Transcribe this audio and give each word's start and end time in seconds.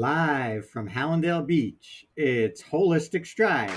Live 0.00 0.66
from 0.66 0.88
Hallandale 0.88 1.46
Beach, 1.46 2.06
it's 2.16 2.62
Holistic 2.62 3.26
Stride. 3.26 3.68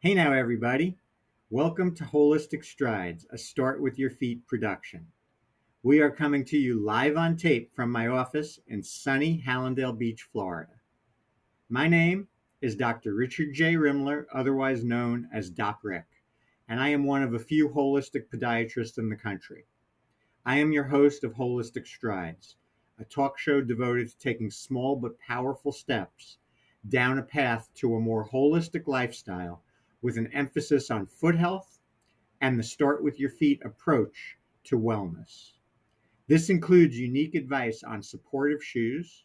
Hey 0.00 0.12
now, 0.12 0.34
everybody. 0.34 0.98
Welcome 1.48 1.94
to 1.94 2.04
Holistic 2.04 2.62
Strides, 2.62 3.26
a 3.32 3.38
Start 3.38 3.80
With 3.80 3.98
Your 3.98 4.10
Feet 4.10 4.46
production. 4.46 5.06
We 5.82 6.00
are 6.00 6.10
coming 6.10 6.44
to 6.44 6.58
you 6.58 6.84
live 6.84 7.16
on 7.16 7.38
tape 7.38 7.74
from 7.74 7.90
my 7.90 8.08
office 8.08 8.60
in 8.66 8.82
sunny 8.82 9.42
Hallandale 9.46 9.96
Beach, 9.96 10.28
Florida. 10.30 10.74
My 11.70 11.88
name 11.88 12.28
is 12.60 12.76
Dr. 12.76 13.14
Richard 13.14 13.54
J. 13.54 13.76
Rimler, 13.76 14.26
otherwise 14.30 14.84
known 14.84 15.26
as 15.32 15.48
Doc 15.48 15.78
Rick 15.82 16.04
and 16.70 16.78
I 16.78 16.90
am 16.90 17.02
one 17.02 17.24
of 17.24 17.34
a 17.34 17.38
few 17.40 17.68
holistic 17.68 18.28
podiatrists 18.32 18.96
in 18.96 19.08
the 19.08 19.16
country. 19.16 19.64
I 20.46 20.58
am 20.58 20.70
your 20.70 20.84
host 20.84 21.24
of 21.24 21.34
Holistic 21.34 21.84
Strides, 21.84 22.54
a 22.96 23.04
talk 23.04 23.40
show 23.40 23.60
devoted 23.60 24.08
to 24.08 24.18
taking 24.18 24.52
small 24.52 24.94
but 24.94 25.18
powerful 25.18 25.72
steps 25.72 26.38
down 26.88 27.18
a 27.18 27.24
path 27.24 27.68
to 27.74 27.96
a 27.96 28.00
more 28.00 28.28
holistic 28.28 28.86
lifestyle 28.86 29.64
with 30.00 30.16
an 30.16 30.28
emphasis 30.32 30.92
on 30.92 31.06
foot 31.06 31.34
health 31.34 31.80
and 32.40 32.56
the 32.56 32.62
start 32.62 33.02
with 33.02 33.18
your 33.18 33.30
feet 33.30 33.60
approach 33.64 34.36
to 34.62 34.78
wellness. 34.78 35.54
This 36.28 36.50
includes 36.50 36.96
unique 36.96 37.34
advice 37.34 37.82
on 37.82 38.00
supportive 38.00 38.62
shoes, 38.62 39.24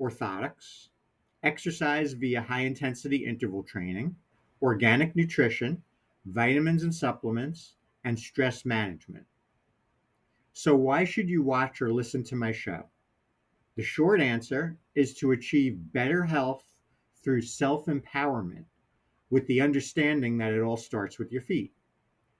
orthotics, 0.00 0.90
exercise 1.42 2.12
via 2.12 2.40
high 2.40 2.60
intensity 2.60 3.26
interval 3.26 3.64
training, 3.64 4.14
organic 4.62 5.16
nutrition, 5.16 5.82
vitamins 6.24 6.82
and 6.82 6.94
supplements, 6.94 7.74
and 8.04 8.18
stress 8.18 8.64
management. 8.64 9.26
So, 10.52 10.76
why 10.76 11.04
should 11.04 11.28
you 11.28 11.42
watch 11.42 11.80
or 11.80 11.92
listen 11.92 12.22
to 12.24 12.36
my 12.36 12.52
show? 12.52 12.88
The 13.74 13.82
short 13.82 14.20
answer 14.20 14.76
is 14.94 15.14
to 15.14 15.32
achieve 15.32 15.92
better 15.92 16.24
health 16.24 16.62
through 17.22 17.42
self 17.42 17.86
empowerment 17.86 18.66
with 19.30 19.46
the 19.46 19.62
understanding 19.62 20.36
that 20.38 20.52
it 20.52 20.60
all 20.60 20.76
starts 20.76 21.18
with 21.18 21.32
your 21.32 21.40
feet. 21.40 21.72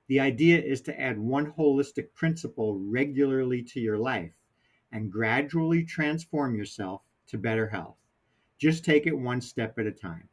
The 0.09 0.21
idea 0.21 0.61
is 0.61 0.83
to 0.83 1.01
add 1.01 1.19
one 1.19 1.53
holistic 1.53 2.13
principle 2.13 2.79
regularly 2.79 3.63
to 3.63 3.81
your 3.81 3.97
life 3.97 4.35
and 4.91 5.11
gradually 5.11 5.85
transform 5.85 6.55
yourself 6.55 7.03
to 7.29 7.39
better 7.39 7.69
health. 7.69 7.97
Just 8.59 8.85
take 8.85 9.07
it 9.07 9.19
one 9.19 9.41
step 9.41 9.79
at 9.79 9.87
a 9.87 9.93
time. 9.93 10.29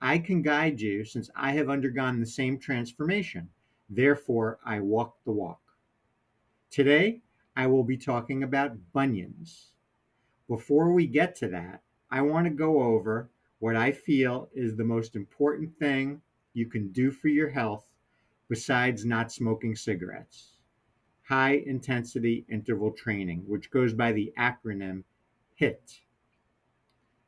I 0.00 0.18
can 0.18 0.42
guide 0.42 0.80
you 0.80 1.04
since 1.04 1.30
I 1.34 1.52
have 1.52 1.68
undergone 1.68 2.20
the 2.20 2.26
same 2.26 2.58
transformation. 2.58 3.50
Therefore, 3.90 4.58
I 4.64 4.80
walk 4.80 5.16
the 5.24 5.32
walk. 5.32 5.60
Today, 6.70 7.22
I 7.56 7.66
will 7.66 7.84
be 7.84 7.96
talking 7.96 8.42
about 8.42 8.92
bunions. 8.92 9.72
Before 10.48 10.92
we 10.92 11.06
get 11.06 11.34
to 11.36 11.48
that, 11.48 11.82
I 12.10 12.22
want 12.22 12.46
to 12.46 12.50
go 12.50 12.82
over 12.82 13.30
what 13.58 13.76
I 13.76 13.92
feel 13.92 14.48
is 14.54 14.76
the 14.76 14.84
most 14.84 15.16
important 15.16 15.78
thing 15.78 16.22
you 16.54 16.66
can 16.66 16.92
do 16.92 17.10
for 17.10 17.28
your 17.28 17.50
health 17.50 17.86
besides 18.48 19.04
not 19.04 19.32
smoking 19.32 19.74
cigarettes 19.74 20.58
high 21.28 21.62
intensity 21.66 22.46
interval 22.48 22.90
training, 22.90 23.44
which 23.46 23.70
goes 23.70 23.92
by 23.92 24.12
the 24.12 24.32
acronym 24.38 25.04
HIT. 25.56 26.00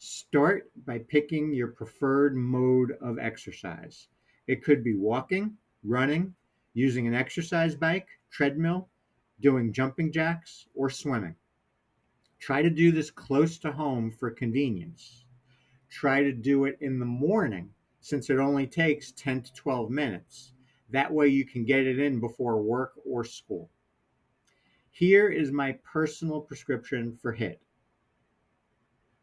Start 0.03 0.73
by 0.87 0.99
picking 0.99 1.53
your 1.53 1.69
preferred 1.69 2.35
mode 2.35 2.93
of 3.03 3.19
exercise. 3.19 4.09
It 4.47 4.65
could 4.65 4.83
be 4.83 4.95
walking, 4.95 5.59
running, 5.85 6.35
using 6.73 7.07
an 7.07 7.13
exercise 7.13 7.75
bike, 7.75 8.09
treadmill, 8.31 8.89
doing 9.41 9.75
jumping 9.75 10.11
jacks, 10.11 10.67
or 10.75 10.89
swimming. 10.89 11.37
Try 12.39 12.63
to 12.63 12.71
do 12.71 12.93
this 12.93 13.11
close 13.11 13.59
to 13.59 13.73
home 13.73 14.11
for 14.11 14.31
convenience. 14.31 15.27
Try 15.91 16.23
to 16.23 16.33
do 16.33 16.65
it 16.65 16.79
in 16.81 16.99
the 16.99 17.05
morning 17.05 17.69
since 18.01 18.31
it 18.31 18.39
only 18.39 18.67
takes 18.67 19.13
10 19.13 19.43
to 19.43 19.53
12 19.53 19.91
minutes. 19.91 20.55
That 20.89 21.13
way 21.13 21.29
you 21.29 21.45
can 21.45 21.67
get 21.67 21.87
it 21.87 21.99
in 21.99 22.21
before 22.21 22.63
work 22.63 22.95
or 23.05 23.23
school. 23.23 23.69
Here 24.93 25.29
is 25.29 25.53
my 25.53 25.73
personal 25.85 26.41
prescription 26.41 27.19
for 27.21 27.33
HIT. 27.33 27.61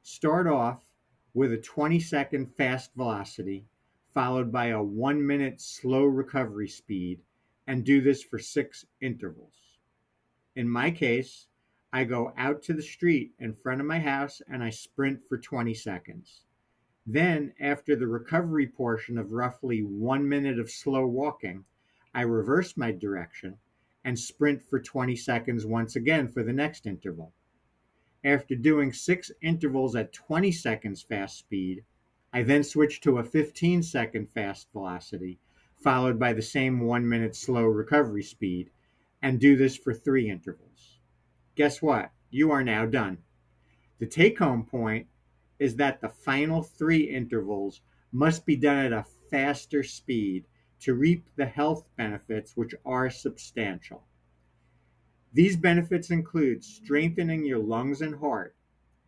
Start 0.10 0.48
off 0.48 0.86
with 1.34 1.52
a 1.52 1.58
20 1.58 2.00
second 2.00 2.56
fast 2.56 2.94
velocity, 2.96 3.66
followed 4.14 4.54
by 4.54 4.68
a 4.68 4.82
one 4.82 5.28
minute 5.28 5.60
slow 5.60 6.06
recovery 6.06 6.70
speed, 6.70 7.20
and 7.68 7.84
do 7.84 8.00
this 8.00 8.24
for 8.24 8.40
six 8.40 8.86
intervals. 9.02 9.78
In 10.56 10.70
my 10.70 10.92
case, 10.92 11.48
I 11.92 12.06
go 12.06 12.32
out 12.38 12.64
to 12.64 12.74
the 12.74 12.82
street 12.82 13.34
in 13.38 13.54
front 13.54 13.82
of 13.82 13.86
my 13.86 14.00
house 14.00 14.42
and 14.48 14.64
I 14.64 14.70
sprint 14.70 15.28
for 15.28 15.38
20 15.38 15.74
seconds. 15.74 16.46
Then, 17.06 17.54
after 17.60 17.94
the 17.94 18.08
recovery 18.08 18.66
portion 18.66 19.18
of 19.18 19.34
roughly 19.34 19.84
one 19.84 20.28
minute 20.28 20.58
of 20.58 20.72
slow 20.72 21.06
walking, 21.06 21.66
I 22.14 22.22
reverse 22.22 22.78
my 22.78 22.94
direction 22.94 23.58
and 24.06 24.18
sprint 24.18 24.64
for 24.64 24.80
20 24.80 25.18
seconds 25.18 25.66
once 25.66 25.98
again 25.98 26.30
for 26.30 26.44
the 26.44 26.54
next 26.54 26.86
interval. 26.86 27.34
After 28.24 28.56
doing 28.56 28.94
six 28.94 29.32
intervals 29.42 29.96
at 29.96 30.12
20 30.12 30.52
seconds 30.52 31.04
fast 31.04 31.38
speed, 31.38 31.84
I 32.34 32.44
then 32.44 32.64
switch 32.64 33.00
to 33.02 33.20
a 33.20 33.24
15 33.24 33.84
second 33.84 34.30
fast 34.30 34.72
velocity, 34.74 35.40
followed 35.76 36.20
by 36.20 36.34
the 36.34 36.42
same 36.42 36.80
one 36.80 37.08
minute 37.08 37.36
slow 37.36 37.64
recovery 37.64 38.24
speed, 38.24 38.72
and 39.22 39.40
do 39.40 39.56
this 39.56 39.78
for 39.78 39.94
three 39.94 40.30
intervals. 40.30 41.00
Guess 41.56 41.82
what? 41.82 42.12
You 42.30 42.52
are 42.52 42.64
now 42.64 42.86
done. 42.86 43.20
The 44.00 44.08
take 44.08 44.40
home 44.40 44.66
point 44.66 45.08
is 45.60 45.76
that 45.76 46.02
the 46.02 46.10
final 46.10 46.64
three 46.64 47.10
intervals 47.10 47.82
must 48.12 48.46
be 48.46 48.56
done 48.56 48.78
at 48.78 48.94
a 48.94 49.06
faster 49.30 49.84
speed 49.84 50.46
to 50.80 50.94
reap 50.94 51.30
the 51.36 51.46
health 51.46 51.86
benefits, 51.96 52.58
which 52.58 52.76
are 52.86 53.10
substantial. 53.10 54.04
These 55.38 55.56
benefits 55.56 56.10
include 56.10 56.64
strengthening 56.64 57.46
your 57.46 57.60
lungs 57.60 58.02
and 58.02 58.16
heart, 58.16 58.56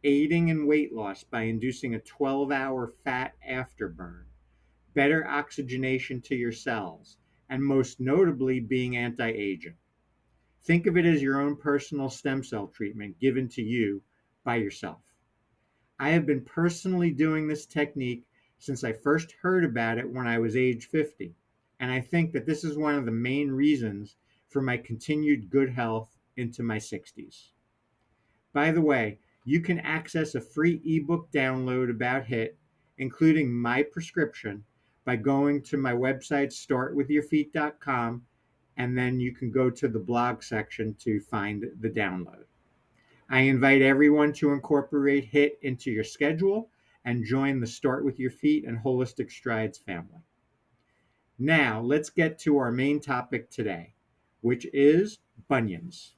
aiding 0.03 0.49
in 0.49 0.67
weight 0.67 0.93
loss 0.93 1.23
by 1.23 1.45
inducing 1.45 1.95
a 1.95 1.99
12 1.99 2.51
hour 2.51 2.85
fat 2.87 3.33
afterburn, 3.43 4.25
better 4.93 5.25
oxygenation 5.25 6.21
to 6.21 6.35
your 6.35 6.51
cells, 6.51 7.17
and 7.49 7.65
most 7.65 7.99
notably 7.99 8.59
being 8.59 8.95
anti 8.95 9.27
aging. 9.27 9.73
Think 10.61 10.85
of 10.85 10.97
it 10.97 11.05
as 11.07 11.23
your 11.23 11.41
own 11.41 11.55
personal 11.55 12.11
stem 12.11 12.43
cell 12.43 12.67
treatment 12.67 13.17
given 13.17 13.47
to 13.47 13.63
you 13.63 14.03
by 14.43 14.57
yourself. 14.57 15.01
I 15.97 16.11
have 16.11 16.27
been 16.27 16.45
personally 16.45 17.09
doing 17.09 17.47
this 17.47 17.65
technique 17.65 18.23
since 18.59 18.83
I 18.83 18.93
first 18.93 19.31
heard 19.41 19.65
about 19.65 19.97
it 19.97 20.07
when 20.07 20.27
I 20.27 20.37
was 20.37 20.55
age 20.55 20.89
50, 20.89 21.33
and 21.79 21.91
I 21.91 22.01
think 22.01 22.33
that 22.33 22.45
this 22.45 22.63
is 22.63 22.77
one 22.77 22.93
of 22.93 23.05
the 23.05 23.11
main 23.11 23.49
reasons 23.49 24.15
for 24.47 24.61
my 24.61 24.77
continued 24.77 25.49
good 25.49 25.71
health 25.71 26.17
into 26.39 26.63
my 26.63 26.77
60s. 26.77 27.49
By 28.53 28.71
the 28.71 28.81
way, 28.81 29.19
you 29.45 29.59
can 29.59 29.79
access 29.79 30.35
a 30.35 30.41
free 30.41 30.81
ebook 30.85 31.31
download 31.31 31.89
about 31.89 32.25
HIT, 32.25 32.57
including 32.97 33.51
my 33.51 33.83
prescription, 33.83 34.63
by 35.05 35.15
going 35.15 35.61
to 35.63 35.77
my 35.77 35.93
website, 35.93 36.47
startwithyourfeet.com, 36.47 38.23
and 38.77 38.97
then 38.97 39.19
you 39.19 39.33
can 39.33 39.51
go 39.51 39.69
to 39.69 39.87
the 39.87 39.99
blog 39.99 40.41
section 40.41 40.95
to 40.99 41.19
find 41.19 41.65
the 41.81 41.89
download. 41.89 42.45
I 43.29 43.41
invite 43.41 43.81
everyone 43.81 44.33
to 44.33 44.51
incorporate 44.51 45.25
HIT 45.25 45.59
into 45.61 45.91
your 45.91 46.03
schedule 46.03 46.69
and 47.05 47.25
join 47.25 47.59
the 47.59 47.67
Start 47.67 48.03
With 48.03 48.19
Your 48.19 48.31
Feet 48.31 48.65
and 48.65 48.77
Holistic 48.77 49.31
Strides 49.31 49.77
family. 49.77 50.23
Now, 51.37 51.81
let's 51.81 52.09
get 52.09 52.39
to 52.39 52.57
our 52.57 52.71
main 52.71 52.99
topic 52.99 53.49
today 53.49 53.93
which 54.41 54.65
is 54.73 55.19
bunions. 55.47 56.15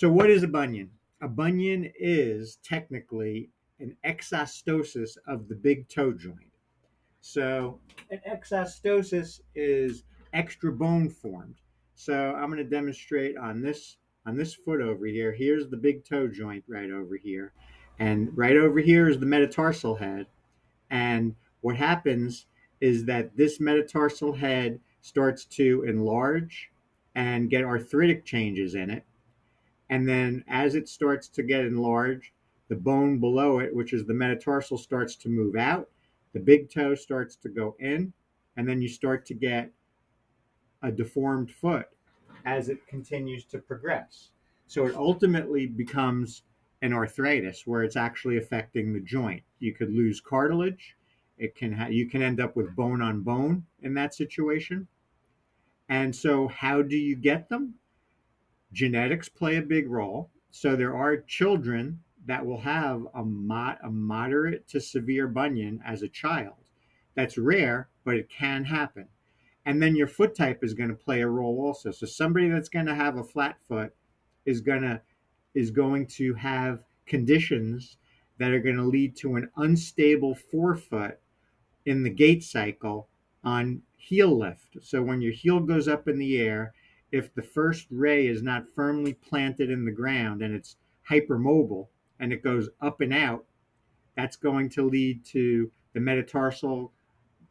So, 0.00 0.10
what 0.10 0.30
is 0.30 0.42
a 0.42 0.48
bunion? 0.48 0.88
A 1.20 1.28
bunion 1.28 1.92
is 2.00 2.56
technically 2.64 3.50
an 3.80 3.94
exostosis 4.02 5.18
of 5.28 5.46
the 5.46 5.54
big 5.54 5.90
toe 5.90 6.14
joint. 6.14 6.50
So, 7.20 7.80
an 8.10 8.22
exostosis 8.26 9.42
is 9.54 10.04
extra 10.32 10.72
bone 10.72 11.10
formed. 11.10 11.56
So, 11.96 12.34
I'm 12.34 12.46
going 12.46 12.64
to 12.64 12.64
demonstrate 12.64 13.36
on 13.36 13.60
this 13.60 13.98
on 14.24 14.38
this 14.38 14.54
foot 14.54 14.80
over 14.80 15.04
here. 15.04 15.32
Here's 15.32 15.68
the 15.68 15.76
big 15.76 16.02
toe 16.06 16.28
joint 16.28 16.64
right 16.66 16.90
over 16.90 17.18
here, 17.18 17.52
and 17.98 18.30
right 18.34 18.56
over 18.56 18.78
here 18.80 19.06
is 19.06 19.18
the 19.18 19.26
metatarsal 19.26 19.96
head. 19.96 20.28
And 20.88 21.34
what 21.60 21.76
happens 21.76 22.46
is 22.80 23.04
that 23.04 23.36
this 23.36 23.60
metatarsal 23.60 24.32
head 24.32 24.80
starts 25.02 25.44
to 25.56 25.84
enlarge 25.86 26.70
and 27.14 27.50
get 27.50 27.64
arthritic 27.64 28.24
changes 28.24 28.74
in 28.74 28.88
it. 28.88 29.04
And 29.90 30.08
then 30.08 30.44
as 30.48 30.76
it 30.76 30.88
starts 30.88 31.28
to 31.28 31.42
get 31.42 31.66
enlarged, 31.66 32.30
the 32.68 32.76
bone 32.76 33.18
below 33.18 33.58
it, 33.58 33.74
which 33.74 33.92
is 33.92 34.06
the 34.06 34.14
metatarsal, 34.14 34.78
starts 34.78 35.16
to 35.16 35.28
move 35.28 35.56
out. 35.56 35.90
The 36.32 36.40
big 36.40 36.70
toe 36.70 36.94
starts 36.94 37.36
to 37.36 37.48
go 37.48 37.76
in. 37.78 38.12
and 38.56 38.68
then 38.68 38.82
you 38.82 38.88
start 38.88 39.24
to 39.26 39.34
get 39.34 39.70
a 40.82 40.90
deformed 40.90 41.50
foot 41.50 41.86
as 42.44 42.68
it 42.68 42.86
continues 42.86 43.44
to 43.46 43.58
progress. 43.58 44.30
So 44.66 44.86
it 44.86 44.94
ultimately 44.94 45.66
becomes 45.66 46.42
an 46.82 46.92
arthritis 46.92 47.66
where 47.66 47.82
it's 47.82 47.96
actually 47.96 48.38
affecting 48.38 48.92
the 48.92 49.00
joint. 49.00 49.42
You 49.58 49.74
could 49.74 49.92
lose 49.92 50.20
cartilage. 50.20 50.96
It 51.38 51.54
can 51.54 51.72
ha- 51.72 51.88
you 51.88 52.08
can 52.08 52.22
end 52.22 52.40
up 52.40 52.56
with 52.56 52.74
bone 52.76 53.02
on 53.02 53.22
bone 53.22 53.64
in 53.82 53.94
that 53.94 54.14
situation. 54.14 54.86
And 55.88 56.14
so 56.14 56.48
how 56.48 56.82
do 56.82 56.96
you 56.96 57.16
get 57.16 57.48
them? 57.48 57.74
Genetics 58.72 59.28
play 59.28 59.56
a 59.56 59.62
big 59.62 59.88
role. 59.88 60.30
So 60.50 60.76
there 60.76 60.96
are 60.96 61.16
children 61.16 62.00
that 62.26 62.44
will 62.44 62.60
have 62.60 63.06
a, 63.14 63.24
mo- 63.24 63.76
a 63.82 63.90
moderate 63.90 64.68
to 64.68 64.80
severe 64.80 65.26
bunion 65.26 65.80
as 65.84 66.02
a 66.02 66.08
child. 66.08 66.54
That's 67.14 67.38
rare, 67.38 67.88
but 68.04 68.16
it 68.16 68.28
can 68.30 68.64
happen. 68.64 69.08
And 69.66 69.82
then 69.82 69.96
your 69.96 70.06
foot 70.06 70.34
type 70.34 70.62
is 70.62 70.74
going 70.74 70.88
to 70.88 70.94
play 70.94 71.20
a 71.20 71.28
role 71.28 71.60
also. 71.60 71.90
So 71.90 72.06
somebody 72.06 72.48
that's 72.48 72.68
going 72.68 72.86
to 72.86 72.94
have 72.94 73.16
a 73.16 73.24
flat 73.24 73.56
foot 73.68 73.94
is 74.46 74.60
going 74.60 74.82
to 74.82 75.00
is 75.54 75.70
going 75.70 76.06
to 76.06 76.34
have 76.34 76.84
conditions 77.06 77.96
that 78.38 78.52
are 78.52 78.60
going 78.60 78.76
to 78.76 78.84
lead 78.84 79.16
to 79.16 79.34
an 79.34 79.50
unstable 79.56 80.34
forefoot 80.34 81.18
in 81.84 82.02
the 82.02 82.10
gait 82.10 82.42
cycle 82.44 83.08
on 83.42 83.82
heel 83.96 84.38
lift. 84.38 84.78
So 84.82 85.02
when 85.02 85.20
your 85.20 85.32
heel 85.32 85.60
goes 85.60 85.88
up 85.88 86.08
in 86.08 86.18
the 86.18 86.38
air, 86.38 86.72
if 87.12 87.34
the 87.34 87.42
first 87.42 87.86
ray 87.90 88.26
is 88.26 88.42
not 88.42 88.68
firmly 88.74 89.14
planted 89.14 89.70
in 89.70 89.84
the 89.84 89.90
ground 89.90 90.42
and 90.42 90.54
it's 90.54 90.76
hypermobile 91.08 91.88
and 92.18 92.32
it 92.32 92.42
goes 92.42 92.68
up 92.80 93.00
and 93.00 93.12
out, 93.12 93.44
that's 94.16 94.36
going 94.36 94.68
to 94.70 94.88
lead 94.88 95.24
to 95.24 95.70
the 95.92 96.00
metatarsal 96.00 96.92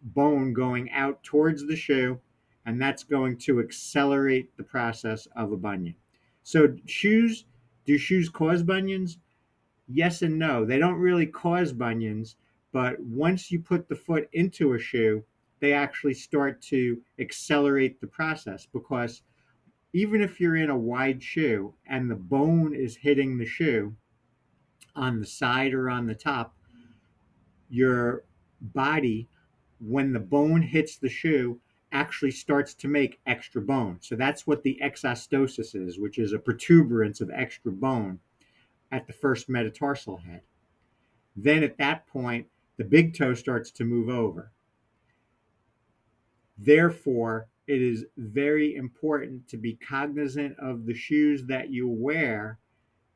bone 0.02 0.54
going 0.54 0.90
out 0.92 1.22
towards 1.24 1.66
the 1.66 1.76
shoe, 1.76 2.20
and 2.66 2.82
that's 2.82 3.04
going 3.04 3.38
to 3.38 3.60
accelerate 3.60 4.56
the 4.56 4.64
process 4.64 5.28
of 5.36 5.52
a 5.52 5.58
bunion. 5.58 5.96
So, 6.44 6.76
shoes 6.86 7.46
do 7.86 7.98
shoes 7.98 8.30
cause 8.30 8.64
bunions? 8.64 9.18
Yes 9.88 10.22
and 10.22 10.38
no. 10.38 10.64
They 10.64 10.78
don't 10.78 11.00
really 11.00 11.26
cause 11.26 11.74
bunions, 11.74 12.36
but 12.72 13.00
once 13.00 13.52
you 13.52 13.60
put 13.60 13.90
the 13.90 13.96
foot 13.96 14.30
into 14.34 14.74
a 14.74 14.80
shoe, 14.80 15.24
they 15.60 15.74
actually 15.74 16.14
start 16.14 16.62
to 16.62 17.02
accelerate 17.20 18.00
the 18.00 18.08
process 18.08 18.68
because 18.72 19.24
even 19.94 20.22
if 20.22 20.40
you're 20.40 20.56
in 20.56 20.70
a 20.70 20.78
wide 20.78 21.22
shoe 21.22 21.74
and 21.88 22.10
the 22.10 22.16
bone 22.16 22.76
is 22.76 22.96
hitting 22.96 23.38
the 23.38 23.46
shoe 23.46 23.96
on 24.96 25.20
the 25.20 25.26
side 25.26 25.74
or 25.74 25.90
on 25.90 26.06
the 26.06 26.16
top, 26.16 26.56
your 27.70 28.24
body, 28.62 29.28
when 29.80 30.14
the 30.14 30.20
bone 30.20 30.62
hits 30.62 30.98
the 30.98 31.10
shoe, 31.10 31.60
actually 31.92 32.32
starts 32.32 32.74
to 32.76 32.88
make 32.88 33.20
extra 33.26 33.62
bone. 33.62 33.98
So 34.02 34.16
that's 34.16 34.46
what 34.46 34.62
the 34.62 34.80
exostosis 34.84 35.76
is, 35.76 35.98
which 35.98 36.20
is 36.20 36.34
a 36.34 36.40
protuberance 36.40 37.22
of 37.22 37.32
extra 37.34 37.72
bone 37.72 38.20
at 38.92 39.08
the 39.08 39.14
first 39.14 39.50
metatarsal 39.50 40.18
head. 40.18 40.42
Then 41.36 41.64
at 41.64 41.78
that 41.78 42.06
point, 42.08 42.48
the 42.78 42.84
big 42.84 43.18
toe 43.18 43.34
starts 43.34 43.72
to 43.72 43.86
move 43.86 44.10
over. 44.10 44.52
Therefore, 46.58 47.48
it 47.70 47.84
is 47.84 48.04
very 48.18 48.74
important 48.74 49.48
to 49.48 49.56
be 49.56 49.76
cognizant 49.76 50.58
of 50.58 50.88
the 50.88 50.94
shoes 50.96 51.46
that 51.46 51.70
you 51.70 51.88
wear 51.88 52.58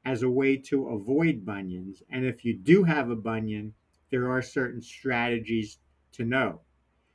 as 0.06 0.22
a 0.22 0.30
way 0.30 0.56
to 0.58 0.90
avoid 0.90 1.44
bunions. 1.44 2.04
And 2.12 2.24
if 2.24 2.46
you 2.46 2.56
do 2.56 2.84
have 2.84 3.10
a 3.10 3.16
bunion, 3.16 3.74
there 4.12 4.30
are 4.30 4.44
certain 4.44 4.80
strategies 4.80 5.80
to 6.12 6.24
know. 6.24 6.62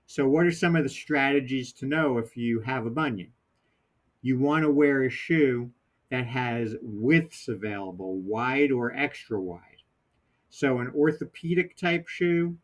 So, 0.07 0.29
what 0.29 0.47
are 0.47 0.51
some 0.51 0.75
of 0.75 0.83
the 0.83 0.89
strategies 0.89 1.73
to 1.75 1.87
know 1.87 2.19
if 2.19 2.37
you 2.37 2.59
have 2.63 2.87
a 2.87 2.91
bunion? 2.91 3.31
You 4.21 4.37
want 4.41 4.65
to 4.65 4.71
wear 4.73 5.05
a 5.05 5.11
shoe 5.11 5.71
that 6.11 6.27
has 6.27 6.75
widths 6.83 7.47
available, 7.47 8.19
wide 8.19 8.73
or 8.73 8.93
extra 8.97 9.41
wide. 9.41 9.85
So, 10.49 10.81
an 10.81 10.89
orthopedic 10.89 11.77
type 11.77 12.09
shoe, 12.09 12.59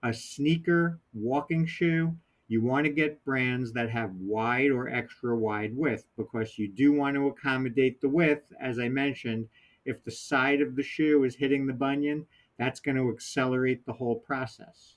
a 0.00 0.14
sneaker 0.14 1.00
walking 1.12 1.66
shoe, 1.66 2.16
you 2.48 2.62
want 2.62 2.86
to 2.86 2.92
get 2.92 3.24
brands 3.24 3.72
that 3.72 3.90
have 3.90 4.14
wide 4.14 4.70
or 4.70 4.88
extra 4.88 5.36
wide 5.36 5.76
width 5.76 6.04
because 6.16 6.58
you 6.58 6.68
do 6.68 6.92
want 6.92 7.16
to 7.16 7.26
accommodate 7.26 8.00
the 8.00 8.08
width. 8.08 8.52
As 8.60 8.78
I 8.78 8.88
mentioned, 8.88 9.48
if 9.84 10.04
the 10.04 10.10
side 10.10 10.60
of 10.60 10.76
the 10.76 10.82
shoe 10.82 11.24
is 11.24 11.34
hitting 11.34 11.66
the 11.66 11.72
bunion, 11.72 12.26
that's 12.58 12.80
going 12.80 12.96
to 12.96 13.10
accelerate 13.10 13.84
the 13.84 13.92
whole 13.92 14.16
process. 14.16 14.94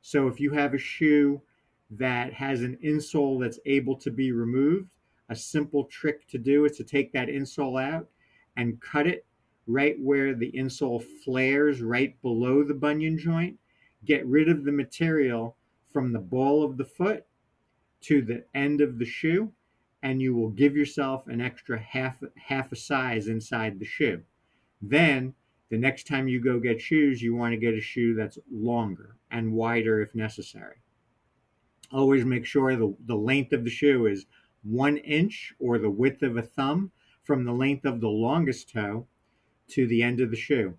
So 0.00 0.28
if 0.28 0.38
you 0.38 0.52
have 0.52 0.74
a 0.74 0.78
shoe 0.78 1.42
that 1.90 2.32
has 2.32 2.62
an 2.62 2.78
insole 2.84 3.40
that's 3.40 3.58
able 3.66 3.96
to 3.96 4.10
be 4.10 4.32
removed, 4.32 4.94
a 5.28 5.34
simple 5.34 5.84
trick 5.84 6.26
to 6.28 6.38
do 6.38 6.64
is 6.64 6.76
to 6.76 6.84
take 6.84 7.12
that 7.12 7.28
insole 7.28 7.82
out 7.82 8.08
and 8.56 8.80
cut 8.80 9.06
it 9.06 9.26
right 9.66 9.96
where 10.00 10.34
the 10.34 10.52
insole 10.52 11.04
flares 11.24 11.82
right 11.82 12.20
below 12.22 12.62
the 12.62 12.74
bunion 12.74 13.18
joint. 13.18 13.58
Get 14.04 14.26
rid 14.26 14.48
of 14.48 14.64
the 14.64 14.72
material 14.72 15.56
from 15.94 16.12
the 16.12 16.18
ball 16.18 16.64
of 16.64 16.76
the 16.76 16.84
foot 16.84 17.24
to 18.00 18.20
the 18.20 18.44
end 18.52 18.80
of 18.80 18.98
the 18.98 19.04
shoe, 19.04 19.52
and 20.02 20.20
you 20.20 20.34
will 20.34 20.50
give 20.50 20.76
yourself 20.76 21.28
an 21.28 21.40
extra 21.40 21.78
half 21.78 22.20
half 22.36 22.72
a 22.72 22.76
size 22.76 23.28
inside 23.28 23.78
the 23.78 23.86
shoe. 23.86 24.20
Then 24.82 25.34
the 25.70 25.78
next 25.78 26.08
time 26.08 26.26
you 26.26 26.40
go 26.40 26.58
get 26.58 26.80
shoes, 26.80 27.22
you 27.22 27.34
want 27.34 27.52
to 27.52 27.56
get 27.56 27.74
a 27.74 27.80
shoe 27.80 28.12
that's 28.14 28.38
longer 28.50 29.16
and 29.30 29.52
wider 29.52 30.02
if 30.02 30.14
necessary. 30.16 30.76
Always 31.92 32.24
make 32.24 32.44
sure 32.44 32.74
the, 32.74 32.94
the 33.06 33.16
length 33.16 33.52
of 33.52 33.62
the 33.62 33.70
shoe 33.70 34.06
is 34.06 34.26
one 34.64 34.96
inch 34.96 35.54
or 35.60 35.78
the 35.78 35.90
width 35.90 36.22
of 36.22 36.36
a 36.36 36.42
thumb 36.42 36.90
from 37.22 37.44
the 37.44 37.52
length 37.52 37.84
of 37.84 38.00
the 38.00 38.08
longest 38.08 38.68
toe 38.68 39.06
to 39.68 39.86
the 39.86 40.02
end 40.02 40.20
of 40.20 40.30
the 40.30 40.36
shoe. 40.36 40.74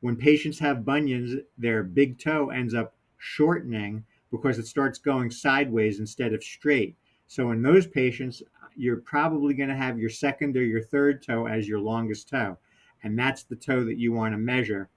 When 0.00 0.16
patients 0.16 0.60
have 0.60 0.84
bunions, 0.84 1.40
their 1.58 1.82
big 1.82 2.20
toe 2.20 2.50
ends 2.50 2.74
up 2.74 2.94
shortening 3.18 4.04
because 4.32 4.58
it 4.58 4.66
starts 4.66 4.98
going 4.98 5.30
sideways 5.30 6.00
instead 6.00 6.32
of 6.32 6.42
straight. 6.42 6.96
So 7.28 7.52
in 7.52 7.62
those 7.62 7.86
patients, 7.86 8.42
you're 8.74 8.96
probably 8.96 9.54
going 9.54 9.68
to 9.68 9.76
have 9.76 9.98
your 9.98 10.10
second 10.10 10.56
or 10.56 10.64
your 10.64 10.82
third 10.82 11.22
toe 11.22 11.46
as 11.46 11.68
your 11.68 11.78
longest 11.78 12.28
toe. 12.30 12.58
And 13.04 13.16
that's 13.16 13.44
the 13.44 13.56
toe 13.56 13.84
that 13.84 13.98
you 13.98 14.12
want 14.12 14.32
to 14.32 14.38
measure 14.38 14.88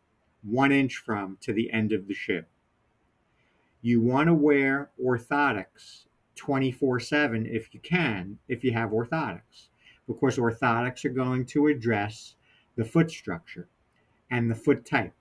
one 0.42 0.72
inch 0.72 0.96
from 0.98 1.38
to 1.42 1.54
the 1.54 1.72
end 1.72 1.92
of 1.92 2.08
the 2.08 2.14
shoe. 2.14 2.44
You 3.82 4.02
want 4.02 4.28
to 4.28 4.34
wear 4.34 4.90
orthotics 5.04 6.06
24 6.36 7.00
7 7.00 7.45
if 7.45 7.74
you 7.74 7.80
can, 7.81 8.38
if 8.48 8.64
you 8.64 8.71
have 8.71 8.92
orthotics, 8.92 9.69
because 10.07 10.38
orthotics 10.38 11.04
are 11.06 11.09
going 11.09 11.45
to 11.48 11.68
address 11.68 12.36
the 12.76 12.86
foot 12.86 13.12
structure 13.12 13.68
and 14.31 14.50
the 14.50 14.56
foot 14.56 14.86
type. 14.86 15.14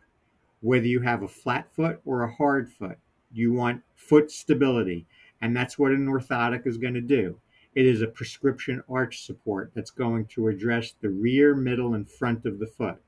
Whether 0.61 0.87
you 0.87 1.01
have 1.01 1.23
a 1.23 1.29
flat 1.29 1.69
foot 1.75 2.01
or 2.05 2.23
a 2.23 2.33
hard 2.33 2.71
foot, 2.71 2.99
you 3.35 3.53
want 3.53 3.83
foot 3.97 4.31
stability, 4.31 5.07
and 5.41 5.57
that's 5.57 5.79
what 5.79 5.93
an 5.93 6.07
orthotic 6.07 6.67
is 6.67 6.77
going 6.77 6.95
to 6.95 7.01
do. 7.01 7.39
It 7.75 7.87
is 7.87 8.03
a 8.03 8.07
prescription 8.07 8.83
arch 8.89 9.25
support 9.25 9.73
that's 9.75 9.91
going 9.91 10.27
to 10.27 10.49
address 10.49 10.95
the 11.01 11.11
rear, 11.11 11.55
middle, 11.57 11.95
and 11.95 12.09
front 12.09 12.47
of 12.47 12.59
the 12.59 12.67
foot. 12.67 13.03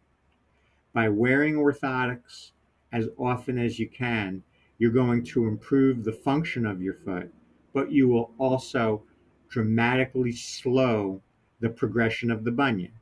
By 0.92 1.09
wearing 1.09 1.54
orthotics 1.54 2.50
as 2.92 3.09
often 3.18 3.59
as 3.59 3.78
you 3.78 3.88
can, 3.88 4.42
you're 4.78 4.90
going 4.90 5.23
to 5.25 5.47
improve 5.47 6.04
the 6.04 6.12
function 6.12 6.66
of 6.66 6.83
your 6.83 6.95
foot, 6.95 7.33
but 7.73 7.92
you 7.92 8.09
will 8.09 8.33
also 8.38 9.02
dramatically 9.49 10.33
slow 10.33 11.23
the 11.61 11.68
progression 11.68 12.30
of 12.30 12.45
the 12.45 12.50
bunion. 12.50 12.92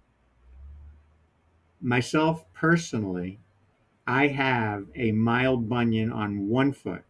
Myself 1.80 2.44
personally, 2.52 3.40
I 4.06 4.28
have 4.28 4.86
a 4.94 5.12
mild 5.12 5.68
bunion 5.68 6.12
on 6.12 6.48
one 6.48 6.72
foot 6.72 7.04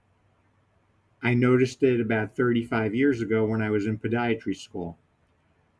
I 1.24 1.32
noticed 1.32 1.82
it 1.82 2.02
about 2.02 2.36
35 2.36 2.94
years 2.94 3.22
ago 3.22 3.46
when 3.46 3.62
I 3.62 3.70
was 3.70 3.86
in 3.86 3.98
podiatry 3.98 4.54
school. 4.54 4.98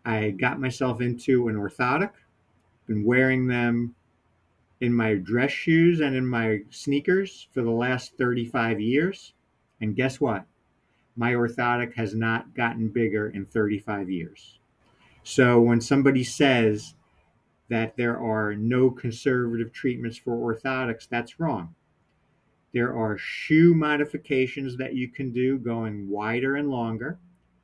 I 0.03 0.31
got 0.31 0.59
myself 0.59 1.03
into 1.03 1.49
an 1.49 1.57
orthotic, 1.57 2.13
been 2.87 3.05
wearing 3.05 3.47
them 3.47 3.95
in 4.81 4.95
my 4.95 5.15
dress 5.15 5.51
shoes 5.51 6.01
and 6.01 6.17
in 6.17 6.27
my 6.27 6.61
sneakers 6.71 7.47
for 7.53 7.63
the 7.63 7.71
last 7.71 8.17
35 8.17 8.81
years. 8.81 9.35
And 9.83 9.95
guess 9.95 10.19
what? 10.19 10.47
My 11.15 11.33
orthotic 11.33 11.95
has 11.95 12.15
not 12.15 12.55
gotten 12.55 12.89
bigger 12.89 13.29
in 13.29 13.45
35 13.45 14.11
years. 14.11 14.59
So 15.25 15.61
when 15.61 15.83
somebody 15.83 16.25
says 16.25 16.95
that 17.69 17.97
there 17.97 18.19
are 18.19 18.55
no 18.55 18.91
conservative 18.91 19.73
treatments 19.73 20.17
for 20.17 20.37
orthotics, 20.37 21.07
that's 21.09 21.39
wrong. 21.39 21.75
There 22.75 22.93
are 22.93 23.17
shoe 23.17 23.73
modifications 23.73 24.77
that 24.79 24.95
you 24.95 25.09
can 25.09 25.33
do 25.33 25.59
going 25.59 26.09
wider 26.09 26.57
and 26.57 26.69
longer. 26.69 27.21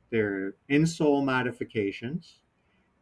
There 0.09 0.33
are 0.33 0.55
insole 0.69 1.23
modifications. 1.25 2.39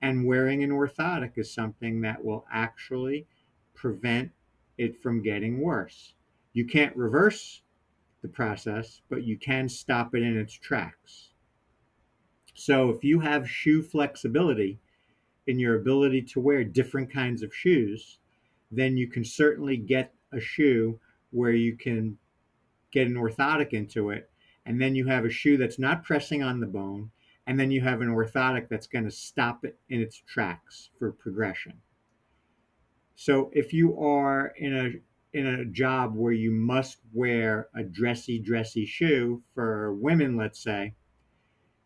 And 0.02 0.26
wearing 0.26 0.64
an 0.64 0.72
orthotic 0.72 1.38
is 1.38 1.54
something 1.54 2.02
that 2.02 2.24
will 2.24 2.46
actually 2.52 3.28
prevent 3.76 4.32
it 4.78 5.00
from 5.00 5.22
getting 5.22 5.62
worse. 5.62 6.16
You 6.54 6.66
can't 6.66 6.96
reverse 6.96 7.62
the 8.24 8.28
process, 8.28 9.02
but 9.10 9.24
you 9.24 9.38
can 9.38 9.70
stop 9.70 10.16
it 10.16 10.24
in 10.24 10.36
its 10.36 10.54
tracks. 10.54 11.34
So 12.56 12.90
if 12.90 13.04
you 13.04 13.20
have 13.20 13.48
shoe 13.48 13.84
flexibility 13.84 14.80
in 15.46 15.60
your 15.60 15.76
ability 15.76 16.24
to 16.24 16.40
wear 16.40 16.64
different 16.64 17.12
kinds 17.12 17.44
of 17.44 17.54
shoes, 17.54 18.18
then 18.72 18.98
you 18.98 19.08
can 19.08 19.24
certainly 19.24 19.78
get 19.78 20.14
a 20.32 20.40
shoe 20.40 21.00
where 21.32 21.52
you 21.52 21.76
can 21.76 22.18
get 22.92 23.08
an 23.08 23.16
orthotic 23.16 23.74
into 23.74 24.10
it. 24.10 24.30
And 24.66 24.82
then 24.82 24.96
you 24.96 25.08
have 25.08 25.26
a 25.26 25.30
shoe 25.30 25.58
that's 25.58 25.80
not 25.80 26.04
pressing 26.04 26.44
on 26.44 26.60
the 26.60 26.68
bone. 26.68 27.12
And 27.48 27.60
then 27.60 27.72
you 27.72 27.82
have 27.82 28.02
an 28.02 28.10
orthotic 28.10 28.70
that's 28.70 28.88
going 28.88 29.06
to 29.06 29.12
stop 29.12 29.66
it 29.66 29.80
in 29.90 30.02
its 30.02 30.22
tracks 30.28 30.90
for 31.00 31.12
progression. 31.12 31.74
So 33.16 33.50
if 33.54 33.74
you 33.74 34.00
are 34.00 34.54
in 34.58 34.78
a 34.78 34.92
in 35.38 35.46
a 35.46 35.66
job 35.66 36.16
where 36.16 36.34
you 36.34 36.52
must 36.52 36.98
wear 37.14 37.68
a 37.76 37.84
dressy, 37.84 38.40
dressy 38.40 38.86
shoe 38.86 39.44
for 39.54 39.94
women, 39.94 40.36
let's 40.36 40.64
say, 40.64 40.96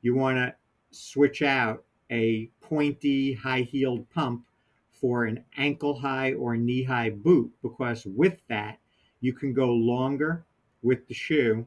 you 0.01 0.15
want 0.15 0.37
to 0.37 0.55
switch 0.91 1.41
out 1.41 1.83
a 2.11 2.49
pointy, 2.61 3.33
high 3.33 3.61
heeled 3.61 4.09
pump 4.11 4.45
for 4.91 5.25
an 5.25 5.43
ankle 5.57 5.99
high 5.99 6.33
or 6.33 6.55
knee 6.55 6.83
high 6.83 7.09
boot 7.09 7.51
because 7.61 8.05
with 8.05 8.39
that, 8.47 8.79
you 9.23 9.31
can 9.31 9.53
go 9.53 9.69
longer 9.69 10.43
with 10.81 11.07
the 11.07 11.13
shoe 11.13 11.65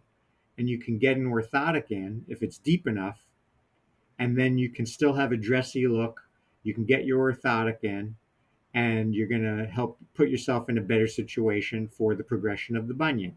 and 0.58 0.68
you 0.68 0.78
can 0.78 0.98
get 0.98 1.16
an 1.16 1.24
orthotic 1.24 1.90
in 1.90 2.22
if 2.28 2.42
it's 2.42 2.58
deep 2.58 2.86
enough. 2.86 3.18
And 4.18 4.38
then 4.38 4.58
you 4.58 4.68
can 4.68 4.84
still 4.84 5.14
have 5.14 5.32
a 5.32 5.38
dressy 5.38 5.88
look. 5.88 6.20
You 6.64 6.74
can 6.74 6.84
get 6.84 7.06
your 7.06 7.32
orthotic 7.32 7.82
in 7.82 8.14
and 8.74 9.14
you're 9.14 9.26
going 9.26 9.42
to 9.42 9.64
help 9.72 9.96
put 10.14 10.28
yourself 10.28 10.68
in 10.68 10.76
a 10.76 10.82
better 10.82 11.08
situation 11.08 11.88
for 11.88 12.14
the 12.14 12.22
progression 12.22 12.76
of 12.76 12.88
the 12.88 12.94
bunion. 12.94 13.34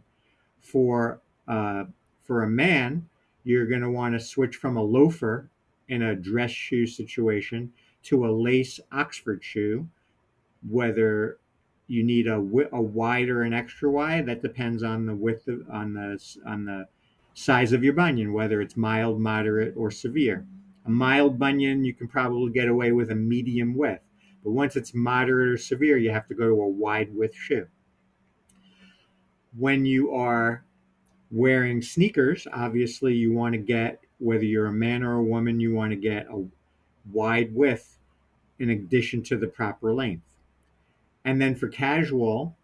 For 0.59 1.21
uh, 1.47 1.85
for 2.21 2.43
a 2.43 2.49
man, 2.49 3.07
you're 3.45 3.67
going 3.67 3.81
to 3.81 3.89
want 3.89 4.15
to 4.15 4.19
switch 4.19 4.57
from 4.57 4.75
a 4.75 4.83
loafer 4.83 5.49
in 5.88 6.01
a 6.01 6.15
dress 6.15 6.51
shoe 6.51 6.85
situation 6.85 7.71
to 8.03 8.25
a 8.25 8.31
lace 8.31 8.81
Oxford 8.91 9.41
shoe. 9.41 9.88
Whether 10.69 11.38
you 11.89 12.03
need 12.03 12.27
a, 12.27 12.38
a 12.72 12.81
wide 12.81 13.29
or 13.29 13.41
an 13.41 13.53
extra 13.53 13.89
wide, 13.91 14.25
that 14.27 14.41
depends 14.41 14.84
on 14.84 15.05
the 15.05 15.15
width 15.15 15.48
of, 15.48 15.69
on 15.69 15.93
the 15.93 16.24
on 16.46 16.65
the 16.65 16.88
size 17.34 17.74
of 17.74 17.84
your 17.84 17.93
bunion, 17.93 18.31
whether 18.31 18.62
it's 18.62 18.77
mild, 18.77 19.19
moderate, 19.19 19.74
or 19.75 19.91
severe. 19.91 20.46
A 20.86 20.89
mild 20.89 21.38
bunion, 21.38 21.84
you 21.84 21.93
can 21.93 22.08
probably 22.08 22.51
get 22.51 22.67
away 22.67 22.91
with 22.91 23.12
a 23.12 23.15
medium 23.15 23.75
width 23.75 24.03
but 24.43 24.51
once 24.51 24.75
it's 24.75 24.93
moderate 24.93 25.50
or 25.50 25.58
severe, 25.58 25.98
you 25.98 26.12
have 26.12 26.27
to 26.27 26.34
go 26.34 26.48
to 26.48 26.62
a 26.62 26.67
wide 26.67 27.13
width 27.13 27.36
shoe. 27.36 27.67
When 29.58 29.86
you 29.86 30.13
are 30.13 30.63
wearing 31.31 31.81
sneakers, 31.81 32.48
obviously 32.53 33.13
you 33.13 33.34
want 33.34 33.53
to 33.53 33.60
get, 33.60 34.00
whether 34.19 34.46
you're 34.46 34.67
a 34.67 34.72
man 34.72 35.03
or 35.03 35.15
a 35.15 35.24
woman, 35.24 35.60
you 35.60 35.74
want 35.74 35.91
to 35.91 35.98
get 35.98 36.27
a 36.29 36.46
wide 37.12 37.53
width 37.53 37.98
in 38.60 38.69
addition 38.69 39.24
to 39.24 39.38
the 39.38 39.48
proper 39.48 39.93
length. 39.93 40.28
And 41.29 41.39
then 41.39 41.53
for 41.53 41.67
casual, 41.67 42.57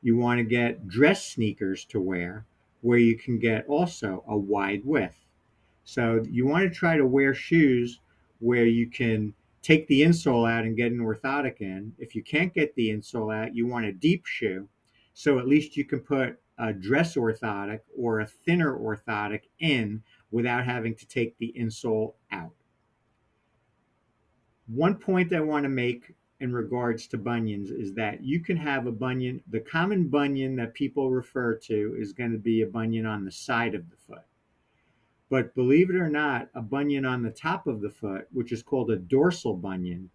you 0.00 0.16
want 0.16 0.38
to 0.38 0.44
get 0.44 0.88
dress 0.88 1.22
sneakers 1.22 1.84
to 1.90 2.00
wear 2.00 2.46
where 2.80 2.96
you 2.96 3.18
can 3.18 3.38
get 3.38 3.66
also 3.66 4.24
a 4.26 4.34
wide 4.34 4.86
width. 4.86 5.18
So 5.84 6.24
you 6.30 6.46
want 6.46 6.64
to 6.64 6.74
try 6.74 6.96
to 6.96 7.04
wear 7.04 7.34
shoes 7.34 8.00
where 8.38 8.64
you 8.64 8.88
can 8.88 9.34
take 9.60 9.86
the 9.86 10.00
insole 10.00 10.50
out 10.50 10.64
and 10.64 10.78
get 10.78 10.92
an 10.92 11.00
orthotic 11.00 11.60
in. 11.60 11.92
If 11.98 12.14
you 12.14 12.22
can't 12.22 12.54
get 12.54 12.74
the 12.74 12.88
insole 12.88 13.36
out, 13.36 13.54
you 13.54 13.66
want 13.66 13.84
a 13.84 13.92
deep 13.92 14.24
shoe. 14.24 14.66
So 15.12 15.38
at 15.38 15.46
least 15.46 15.76
you 15.76 15.84
can 15.84 16.00
put 16.00 16.40
a 16.56 16.72
dress 16.72 17.16
orthotic 17.16 17.80
or 17.98 18.20
a 18.20 18.26
thinner 18.26 18.78
orthotic 18.78 19.42
in 19.58 20.02
without 20.30 20.64
having 20.64 20.94
to 20.94 21.06
take 21.06 21.36
the 21.36 21.52
insole 21.54 22.14
out. 22.32 22.54
One 24.68 24.94
point 24.94 25.34
I 25.34 25.40
want 25.40 25.64
to 25.64 25.68
make 25.68 26.15
in 26.40 26.52
regards 26.52 27.06
to 27.08 27.16
bunions 27.16 27.70
is 27.70 27.94
that 27.94 28.22
you 28.22 28.40
can 28.40 28.56
have 28.56 28.86
a 28.86 28.92
bunion, 28.92 29.40
the 29.50 29.60
common 29.60 30.08
bunion 30.08 30.56
that 30.56 30.74
people 30.74 31.10
refer 31.10 31.54
to 31.54 31.96
is 31.98 32.12
going 32.12 32.32
to 32.32 32.38
be 32.38 32.62
a 32.62 32.66
bunion 32.66 33.06
on 33.06 33.24
the 33.24 33.32
side 33.32 33.74
of 33.74 33.88
the 33.90 33.96
foot. 33.96 34.24
But 35.28 35.54
believe 35.54 35.90
it 35.90 35.96
or 35.96 36.08
not, 36.10 36.48
a 36.54 36.60
bunion 36.60 37.04
on 37.04 37.22
the 37.22 37.30
top 37.30 37.66
of 37.66 37.80
the 37.80 37.90
foot, 37.90 38.28
which 38.32 38.52
is 38.52 38.62
called 38.62 38.90
a 38.90 38.96
dorsal 38.96 39.54
bunion, 39.54 40.10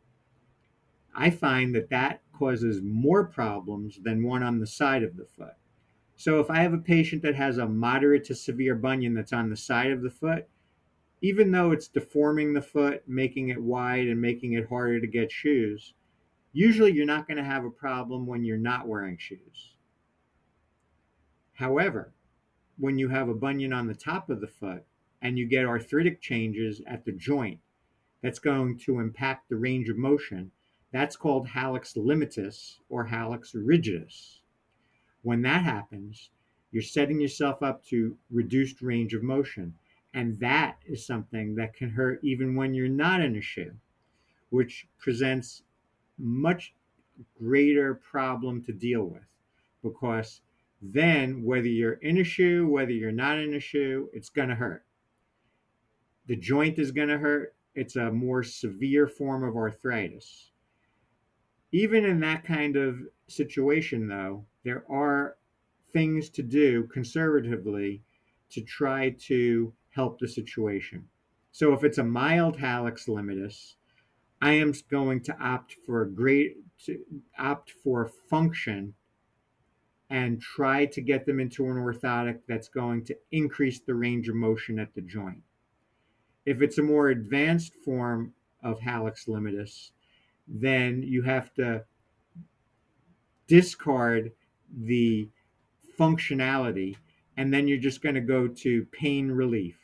I 1.14 1.30
find 1.30 1.76
that 1.76 1.90
that 1.90 2.22
causes 2.32 2.82
more 2.82 3.26
problems 3.26 4.00
than 4.02 4.24
one 4.24 4.44
on 4.44 4.60
the 4.60 4.68
side 4.68 5.04
of 5.04 5.18
the 5.18 5.26
foot. 5.26 5.56
So 6.16 6.40
if 6.40 6.50
I 6.50 6.60
have 6.60 6.74
a 6.74 6.78
patient 6.78 7.24
that 7.24 7.36
has 7.36 7.58
a 7.58 7.68
moderate 7.68 8.24
to 8.26 8.36
severe 8.36 8.76
bunion 8.76 9.14
that's 9.14 9.34
on 9.34 9.50
the 9.50 9.58
side 9.58 9.92
of 9.92 10.02
the 10.02 10.10
foot, 10.10 10.48
even 11.22 11.52
though 11.52 11.72
it's 11.72 11.88
deforming 11.88 12.54
the 12.54 12.62
foot, 12.62 13.04
making 13.08 13.50
it 13.50 13.62
wide, 13.62 14.08
and 14.08 14.22
making 14.22 14.54
it 14.54 14.70
harder 14.70 15.00
to 15.00 15.08
get 15.08 15.32
shoes, 15.32 15.94
usually 16.54 16.92
you're 16.92 17.06
not 17.06 17.28
going 17.28 17.38
to 17.38 17.44
have 17.44 17.66
a 17.66 17.70
problem 17.70 18.26
when 18.26 18.44
you're 18.44 18.58
not 18.58 18.88
wearing 18.88 19.18
shoes. 19.18 19.76
However, 21.54 22.14
when 22.78 22.98
you 22.98 23.10
have 23.10 23.30
a 23.30 23.34
bunion 23.34 23.74
on 23.74 23.88
the 23.88 23.94
top 23.94 24.30
of 24.30 24.42
the 24.42 24.48
foot, 24.48 24.86
and 25.22 25.38
you 25.38 25.46
get 25.46 25.66
arthritic 25.66 26.20
changes 26.20 26.82
at 26.88 27.06
the 27.06 27.12
joint 27.12 27.60
that's 28.22 28.40
going 28.40 28.78
to 28.80 29.00
impact 29.00 29.50
the 29.50 29.56
range 29.56 29.90
of 29.90 29.98
motion, 29.98 30.52
that's 30.92 31.16
called 31.16 31.48
hallux 31.48 31.96
limitus 31.96 32.78
or 32.90 33.08
hallux 33.08 33.56
rigidus. 33.56 34.40
When 35.22 35.42
that 35.44 35.64
happens, 35.64 36.30
you're 36.72 36.82
setting 36.82 37.22
yourself 37.22 37.62
up 37.62 37.84
to 37.86 38.18
reduced 38.32 38.82
range 38.82 39.14
of 39.14 39.24
motion. 39.24 39.76
And 40.14 40.40
that 40.40 40.78
is 40.86 41.06
something 41.06 41.56
that 41.56 41.74
can 41.74 41.90
hurt 41.90 42.20
even 42.24 42.56
when 42.56 42.74
you're 42.74 42.90
not 42.90 43.22
in 43.22 43.36
a 43.36 43.42
shoe, 43.42 43.74
which 44.50 44.88
presents 45.00 45.64
much 46.22 46.74
greater 47.38 47.96
problem 47.96 48.64
to 48.64 48.72
deal 48.72 49.04
with 49.04 49.24
because 49.84 50.42
then 50.82 51.44
whether 51.44 51.68
you're 51.68 51.94
in 51.94 52.18
a 52.20 52.24
shoe, 52.24 52.68
whether 52.68 52.92
you're 52.92 53.12
not 53.12 53.38
in 53.38 53.54
a 53.54 53.60
shoe, 53.60 54.10
it's 54.14 54.30
going 54.30 54.50
to 54.50 54.56
hurt 54.56 54.86
the 56.32 56.36
joint 56.38 56.80
is 56.80 56.92
going 56.92 57.10
to 57.10 57.18
hurt. 57.18 57.56
It's 57.76 57.96
a 57.96 58.12
more 58.12 58.42
severe 58.42 59.08
form 59.08 59.44
of 59.44 59.56
arthritis. 59.56 60.52
Even 61.72 62.06
in 62.06 62.22
that 62.22 62.46
kind 62.46 62.78
of 62.78 63.00
situation, 63.28 64.08
though, 64.08 64.46
there 64.64 64.86
are 64.90 65.36
things 65.92 66.30
to 66.30 66.42
do 66.44 66.84
conservatively 66.88 68.02
to 68.50 68.62
try 68.62 69.10
to 69.28 69.74
help 69.90 70.20
the 70.20 70.28
situation. 70.28 71.06
So 71.52 71.74
if 71.74 71.84
it's 71.84 71.98
a 71.98 72.04
mild 72.04 72.58
hallux 72.58 73.08
limitus, 73.08 73.76
I 74.42 74.54
am 74.54 74.74
going 74.90 75.22
to 75.22 75.38
opt 75.40 75.76
for 75.86 76.02
a 76.02 76.10
great 76.10 76.58
to 76.86 77.00
opt 77.38 77.72
for 77.84 78.06
a 78.06 78.10
function 78.10 78.96
and 80.10 80.42
try 80.42 80.86
to 80.88 81.00
get 81.00 81.26
them 81.26 81.40
into 81.40 81.66
an 81.68 81.78
orthotic 81.78 82.40
that's 82.48 82.68
going 82.68 83.06
to 83.06 83.18
increase 83.32 83.80
the 83.80 83.94
range 83.94 84.28
of 84.28 84.36
motion 84.36 84.80
at 84.80 84.94
the 84.96 85.02
joint. 85.02 85.42
If 86.46 86.62
it's 86.62 86.80
a 86.80 86.84
more 86.84 87.10
advanced 87.10 87.74
form 87.86 88.34
of 88.64 88.80
hallux 88.80 89.28
limitus, 89.28 89.92
then 90.48 91.04
you 91.04 91.22
have 91.22 91.54
to 91.54 91.86
discard 93.48 94.32
the 94.86 95.30
functionality 95.98 96.96
and 97.38 97.54
then 97.54 97.68
you're 97.68 97.78
just 97.78 98.02
going 98.02 98.16
to 98.16 98.22
go 98.22 98.48
to 98.48 98.86
pain 98.92 99.32
relief. 99.32 99.81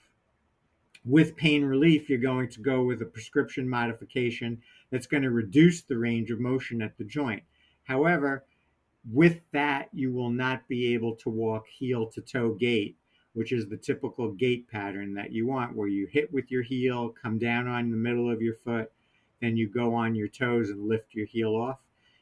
With 1.08 1.36
pain 1.36 1.64
relief, 1.64 2.10
you're 2.10 2.20
going 2.20 2.50
to 2.50 2.60
go 2.60 2.84
with 2.84 3.02
a 3.02 3.06
prescription 3.06 3.68
modification 3.68 4.62
that's 4.92 5.08
going 5.08 5.24
to 5.24 5.32
reduce 5.32 5.82
the 5.82 5.98
range 5.98 6.30
of 6.32 6.40
motion 6.40 6.82
at 6.82 6.98
the 6.98 7.06
joint. 7.06 7.42
However, 7.84 8.46
with 9.10 9.42
that, 9.54 9.90
you 9.94 10.12
will 10.12 10.30
not 10.30 10.68
be 10.68 10.94
able 10.94 11.16
to 11.16 11.30
walk 11.30 11.66
heel 11.68 12.08
to 12.08 12.22
toe 12.22 12.52
gait 12.54 12.98
which 13.38 13.52
is 13.52 13.68
the 13.68 13.78
typical 13.78 14.32
gait 14.32 14.68
pattern 14.68 15.14
that 15.14 15.32
you 15.32 15.46
want, 15.46 15.76
where 15.76 15.88
you 15.88 16.08
hit 16.08 16.34
with 16.34 16.50
your 16.50 16.64
heel, 16.64 17.10
come 17.10 17.38
down 17.38 17.68
on 17.68 17.92
the 17.92 17.96
middle 17.96 18.32
of 18.32 18.42
your 18.42 18.56
foot, 18.56 18.92
then 19.40 19.56
you 19.56 19.70
go 19.70 19.94
on 19.94 20.16
your 20.16 20.28
toes 20.28 20.72
and 20.72 20.88
lift 20.88 21.14
your 21.14 21.28
heel 21.28 21.56
off. 21.56 21.78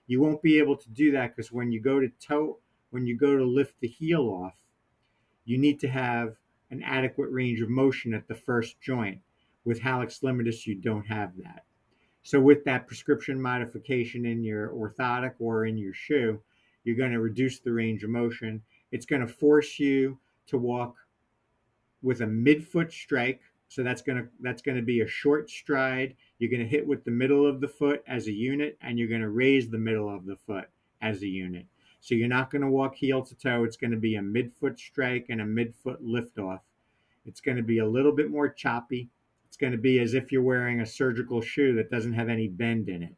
You 0.08 0.20
won't 0.20 0.42
be 0.42 0.60
able 0.60 0.76
to 0.76 0.90
do 0.90 1.14
that 1.14 1.34
because 1.34 1.54
when 1.54 1.72
you 1.72 1.80
go 1.80 2.02
to 2.02 2.10
toe, 2.20 2.60
when 2.90 3.08
you 3.08 3.16
go 3.16 3.38
to 3.38 3.46
lift 3.46 3.80
the 3.80 3.88
heel 3.88 4.24
off, 4.24 4.56
you 5.46 5.58
need 5.58 5.80
to 5.80 5.88
have 5.88 6.36
an 6.72 6.84
adequate 6.84 7.30
range 7.32 7.62
of 7.62 7.70
motion 7.70 8.14
at 8.14 8.28
the 8.28 8.36
first 8.36 8.80
joint. 8.82 9.20
With 9.64 9.82
hallux 9.82 10.22
limitus, 10.22 10.66
you 10.66 10.76
don't 10.76 11.08
have 11.08 11.36
that. 11.38 11.66
So 12.24 12.40
with 12.40 12.64
that 12.66 12.88
prescription 12.88 13.42
modification 13.42 14.26
in 14.26 14.44
your 14.44 14.70
orthotic 14.70 15.34
or 15.40 15.66
in 15.66 15.78
your 15.78 15.94
shoe, 15.94 16.42
you're 16.84 16.96
going 16.96 17.12
to 17.12 17.20
reduce 17.20 17.60
the 17.60 17.72
range 17.72 18.04
of 18.04 18.10
motion. 18.10 18.62
It's 18.92 19.06
going 19.06 19.26
to 19.26 19.34
force 19.34 19.80
you 19.80 20.20
to 20.48 20.58
walk 20.58 20.96
with 22.02 22.22
a 22.22 22.26
midfoot 22.26 22.92
strike. 22.92 23.42
So 23.68 23.84
that's 23.84 24.04
gonna 24.04 24.28
that's 24.40 24.62
gonna 24.62 24.84
be 24.84 25.02
a 25.02 25.08
short 25.08 25.50
stride. 25.50 26.16
You're 26.38 26.52
gonna 26.52 26.70
hit 26.70 26.86
with 26.86 27.04
the 27.04 27.12
middle 27.12 27.48
of 27.48 27.60
the 27.60 27.68
foot 27.68 28.04
as 28.08 28.28
a 28.28 28.32
unit, 28.32 28.78
and 28.82 28.98
you're 28.98 29.08
gonna 29.08 29.30
raise 29.30 29.70
the 29.70 29.80
middle 29.80 30.08
of 30.08 30.26
the 30.26 30.38
foot 30.46 30.70
as 31.02 31.24
a 31.24 31.28
unit. 31.28 31.66
So 32.06 32.14
you're 32.14 32.28
not 32.28 32.52
going 32.52 32.62
to 32.62 32.70
walk 32.70 32.94
heel 32.94 33.24
to 33.24 33.36
toe. 33.36 33.64
It's 33.64 33.78
going 33.78 33.90
to 33.90 33.98
be 33.98 34.18
a 34.18 34.22
midfoot 34.22 34.78
strike 34.78 35.26
and 35.30 35.42
a 35.42 35.44
midfoot 35.44 35.98
lift 36.02 36.38
off. 36.38 36.62
It's 37.26 37.42
going 37.42 37.58
to 37.58 37.64
be 37.64 37.80
a 37.80 37.88
little 37.88 38.12
bit 38.12 38.30
more 38.30 38.48
choppy. 38.48 39.10
It's 39.48 39.58
going 39.58 39.72
to 39.72 39.80
be 39.80 40.00
as 40.00 40.14
if 40.14 40.32
you're 40.32 40.44
wearing 40.44 40.82
a 40.82 40.86
surgical 40.86 41.42
shoe 41.42 41.74
that 41.74 41.90
doesn't 41.90 42.14
have 42.14 42.30
any 42.30 42.48
bend 42.48 42.90
in 42.90 43.02
it. 43.02 43.16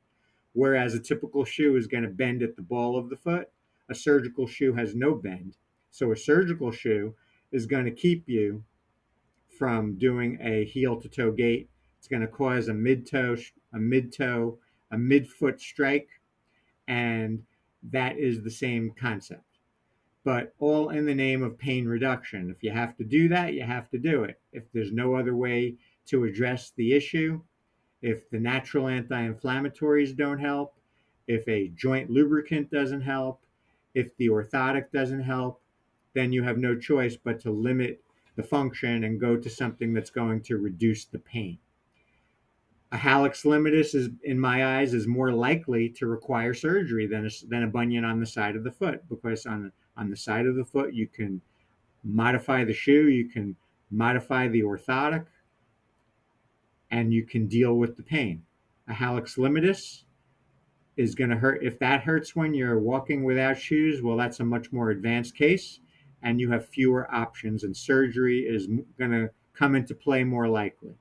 Whereas 0.53 0.93
a 0.93 1.01
typical 1.01 1.43
shoe 1.43 1.75
is 1.75 1.85
going 1.85 2.05
to 2.05 2.09
bend 2.09 2.41
at 2.41 2.55
the 2.55 2.61
ball 2.61 2.97
of 2.97 3.09
the 3.09 3.17
foot, 3.17 3.49
a 3.89 3.93
surgical 3.93 4.47
shoe 4.47 4.71
has 4.75 4.95
no 4.95 5.15
bend. 5.15 5.57
So 5.91 6.13
a 6.13 6.15
surgical 6.15 6.71
shoe 6.71 7.13
is 7.51 7.65
going 7.65 7.83
to 7.83 7.91
keep 7.91 8.29
you 8.29 8.63
from 9.49 9.97
doing 9.97 10.39
a 10.41 10.63
heel 10.63 10.95
to 11.01 11.09
toe 11.09 11.33
gait. 11.33 11.69
It's 11.99 12.07
going 12.07 12.21
to 12.21 12.27
cause 12.27 12.69
a 12.69 12.73
mid 12.73 13.05
toe, 13.05 13.35
a 13.73 13.79
mid 13.79 14.13
toe, 14.13 14.59
a 14.91 14.95
midfoot 14.95 15.59
strike, 15.59 16.07
and 16.87 17.43
that 17.83 18.17
is 18.17 18.43
the 18.43 18.51
same 18.51 18.93
concept. 18.99 19.43
But 20.23 20.53
all 20.59 20.89
in 20.89 21.05
the 21.05 21.15
name 21.15 21.41
of 21.41 21.57
pain 21.57 21.87
reduction. 21.87 22.49
If 22.49 22.61
you 22.61 22.71
have 22.71 22.97
to 22.97 23.03
do 23.03 23.29
that, 23.29 23.53
you 23.53 23.63
have 23.63 23.89
to 23.91 23.97
do 23.97 24.23
it. 24.23 24.39
If 24.51 24.63
there's 24.73 24.91
no 24.91 25.15
other 25.15 25.35
way 25.35 25.75
to 26.07 26.25
address 26.25 26.73
the 26.75 26.93
issue, 26.93 27.41
if 28.01 28.29
the 28.29 28.39
natural 28.39 28.87
anti 28.87 29.27
inflammatories 29.27 30.15
don't 30.15 30.39
help, 30.39 30.75
if 31.27 31.47
a 31.47 31.69
joint 31.69 32.09
lubricant 32.09 32.69
doesn't 32.69 33.01
help, 33.01 33.41
if 33.93 34.15
the 34.17 34.29
orthotic 34.29 34.91
doesn't 34.91 35.23
help, 35.23 35.61
then 36.13 36.31
you 36.31 36.43
have 36.43 36.57
no 36.57 36.77
choice 36.77 37.15
but 37.15 37.39
to 37.41 37.51
limit 37.51 38.01
the 38.35 38.43
function 38.43 39.03
and 39.03 39.19
go 39.19 39.35
to 39.35 39.49
something 39.49 39.93
that's 39.93 40.09
going 40.09 40.41
to 40.41 40.57
reduce 40.57 41.05
the 41.05 41.19
pain. 41.19 41.57
A 42.91 42.97
hallux 42.97 43.43
limitus 43.43 43.93
is, 43.93 44.09
in 44.23 44.39
my 44.39 44.77
eyes, 44.77 44.93
is 44.93 45.07
more 45.07 45.31
likely 45.31 45.89
to 45.89 46.07
require 46.07 46.53
surgery 46.53 47.05
than 47.05 47.25
a, 47.25 47.29
than 47.47 47.63
a 47.63 47.67
bunion 47.67 48.05
on 48.05 48.19
the 48.19 48.25
side 48.25 48.55
of 48.55 48.63
the 48.63 48.71
foot 48.71 49.01
because 49.09 49.45
on 49.45 49.71
on 49.97 50.09
the 50.09 50.15
side 50.15 50.45
of 50.45 50.55
the 50.55 50.63
foot 50.63 50.93
you 50.93 51.07
can 51.07 51.41
modify 52.03 52.63
the 52.63 52.73
shoe, 52.73 53.09
you 53.09 53.27
can 53.27 53.55
modify 53.91 54.47
the 54.47 54.61
orthotic, 54.61 55.25
and 56.91 57.13
you 57.13 57.25
can 57.25 57.47
deal 57.47 57.73
with 57.73 57.97
the 57.97 58.03
pain. 58.03 58.43
A 58.87 58.93
hallux 58.93 59.37
limitus 59.37 60.03
is 60.95 61.15
going 61.15 61.29
to 61.29 61.35
hurt. 61.35 61.63
If 61.63 61.79
that 61.79 62.03
hurts 62.03 62.35
when 62.35 62.53
you're 62.53 62.79
walking 62.79 63.23
without 63.23 63.57
shoes, 63.57 64.01
well, 64.01 64.17
that's 64.17 64.39
a 64.39 64.45
much 64.45 64.71
more 64.71 64.91
advanced 64.91 65.35
case, 65.35 65.79
and 66.23 66.39
you 66.39 66.49
have 66.51 66.69
fewer 66.69 67.13
options, 67.13 67.63
and 67.63 67.75
surgery 67.75 68.39
is 68.39 68.67
going 68.97 69.11
to 69.11 69.29
come 69.53 69.75
into 69.75 69.93
play 69.93 70.23
more 70.23 70.47
likely. 70.47 70.95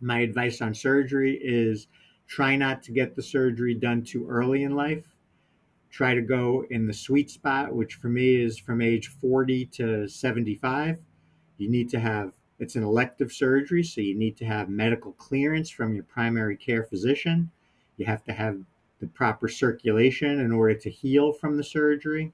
My 0.00 0.20
advice 0.20 0.60
on 0.60 0.74
surgery 0.74 1.38
is 1.42 1.88
try 2.26 2.56
not 2.56 2.82
to 2.84 2.92
get 2.92 3.16
the 3.16 3.22
surgery 3.22 3.74
done 3.74 4.02
too 4.02 4.28
early 4.28 4.62
in 4.62 4.76
life. 4.76 5.04
Try 5.90 6.14
to 6.14 6.22
go 6.22 6.64
in 6.70 6.86
the 6.86 6.92
sweet 6.92 7.30
spot, 7.30 7.74
which 7.74 7.94
for 7.94 8.08
me 8.08 8.36
is 8.36 8.58
from 8.58 8.82
age 8.82 9.08
40 9.08 9.66
to 9.66 10.08
75. 10.08 10.98
You 11.56 11.70
need 11.70 11.88
to 11.90 11.98
have 11.98 12.32
it's 12.58 12.74
an 12.74 12.82
elective 12.82 13.32
surgery, 13.32 13.84
so 13.84 14.00
you 14.00 14.16
need 14.16 14.36
to 14.38 14.44
have 14.44 14.68
medical 14.68 15.12
clearance 15.12 15.70
from 15.70 15.94
your 15.94 16.04
primary 16.04 16.56
care 16.56 16.82
physician. 16.82 17.50
You 17.96 18.06
have 18.06 18.24
to 18.24 18.32
have 18.32 18.58
the 19.00 19.06
proper 19.06 19.48
circulation 19.48 20.40
in 20.40 20.50
order 20.50 20.74
to 20.74 20.90
heal 20.90 21.32
from 21.32 21.56
the 21.56 21.62
surgery. 21.62 22.32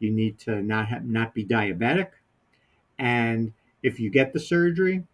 You 0.00 0.10
need 0.10 0.38
to 0.40 0.62
not 0.62 0.88
have, 0.88 1.06
not 1.06 1.32
be 1.32 1.46
diabetic. 1.46 2.08
And 2.98 3.52
if 3.82 3.98
you 3.98 4.10
get 4.10 4.32
the 4.32 4.40
surgery, 4.40 5.04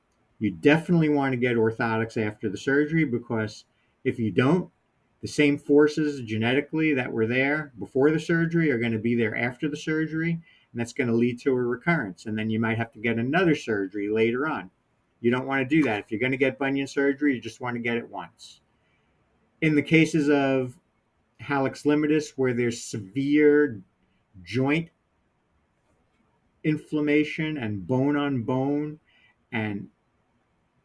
you 0.40 0.50
definitely 0.50 1.10
want 1.10 1.32
to 1.32 1.36
get 1.36 1.56
orthotics 1.56 2.16
after 2.16 2.48
the 2.48 2.58
surgery 2.58 3.04
because 3.04 3.64
if 4.04 4.18
you 4.18 4.30
don't, 4.30 4.70
the 5.20 5.28
same 5.28 5.58
forces 5.58 6.22
genetically 6.22 6.94
that 6.94 7.12
were 7.12 7.26
there 7.26 7.72
before 7.78 8.10
the 8.10 8.18
surgery 8.18 8.70
are 8.70 8.78
going 8.78 8.92
to 8.92 8.98
be 8.98 9.14
there 9.14 9.36
after 9.36 9.68
the 9.68 9.76
surgery 9.76 10.32
and 10.32 10.80
that's 10.80 10.94
going 10.94 11.08
to 11.08 11.14
lead 11.14 11.38
to 11.40 11.50
a 11.50 11.54
recurrence. 11.54 12.26
And 12.26 12.38
then 12.38 12.48
you 12.48 12.58
might 12.58 12.78
have 12.78 12.92
to 12.92 13.00
get 13.00 13.18
another 13.18 13.54
surgery 13.54 14.08
later 14.08 14.48
on. 14.48 14.70
You 15.20 15.30
don't 15.30 15.46
want 15.46 15.60
to 15.60 15.76
do 15.76 15.82
that. 15.84 16.00
If 16.00 16.10
you're 16.10 16.20
going 16.20 16.32
to 16.32 16.38
get 16.38 16.58
bunion 16.58 16.86
surgery, 16.86 17.34
you 17.34 17.40
just 17.40 17.60
want 17.60 17.76
to 17.76 17.82
get 17.82 17.98
it 17.98 18.08
once. 18.08 18.60
In 19.60 19.74
the 19.74 19.82
cases 19.82 20.30
of 20.30 20.74
hallux 21.42 21.84
limitus, 21.84 22.30
where 22.36 22.54
there's 22.54 22.82
severe 22.82 23.80
joint 24.42 24.88
inflammation 26.64 27.58
and 27.58 27.86
bone 27.86 28.16
on 28.16 28.42
bone 28.42 28.98
and 29.52 29.88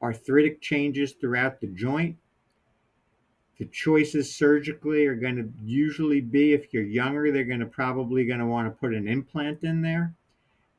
arthritic 0.06 0.62
changes 0.62 1.14
throughout 1.14 1.60
the 1.60 1.68
joint, 1.68 2.16
the 3.58 3.66
choices 3.66 4.36
surgically 4.36 5.08
are 5.08 5.16
going 5.16 5.36
to 5.36 5.50
usually 5.64 6.22
be 6.22 6.54
if 6.54 6.72
you're 6.72 6.84
younger 6.84 7.32
they're 7.32 7.44
going 7.44 7.60
to 7.60 7.66
probably 7.66 8.24
going 8.24 8.40
to 8.40 8.46
want 8.46 8.68
to 8.68 8.80
put 8.80 8.94
an 8.94 9.08
implant 9.08 9.64
in 9.64 9.82
there. 9.82 10.14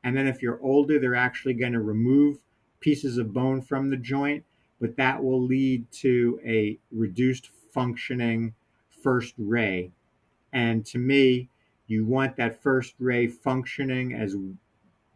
And 0.01 0.15
then 0.15 0.27
if 0.27 0.41
you're 0.41 0.61
older 0.61 0.97
they're 0.97 1.13
actually 1.13 1.55
going 1.55 1.73
to 1.73 1.81
remove 1.81 2.37
pieces 2.79 3.17
of 3.17 3.33
bone 3.33 3.61
from 3.61 3.89
the 3.89 3.97
joint 3.97 4.45
but 4.79 4.95
that 4.95 5.21
will 5.21 5.41
lead 5.41 5.91
to 5.91 6.39
a 6.45 6.77
reduced 6.91 7.49
functioning 7.73 8.53
first 9.03 9.33
ray. 9.37 9.91
And 10.53 10.85
to 10.85 10.97
me 10.97 11.49
you 11.87 12.05
want 12.05 12.37
that 12.37 12.63
first 12.63 12.93
ray 12.97 13.27
functioning 13.27 14.13
as 14.13 14.37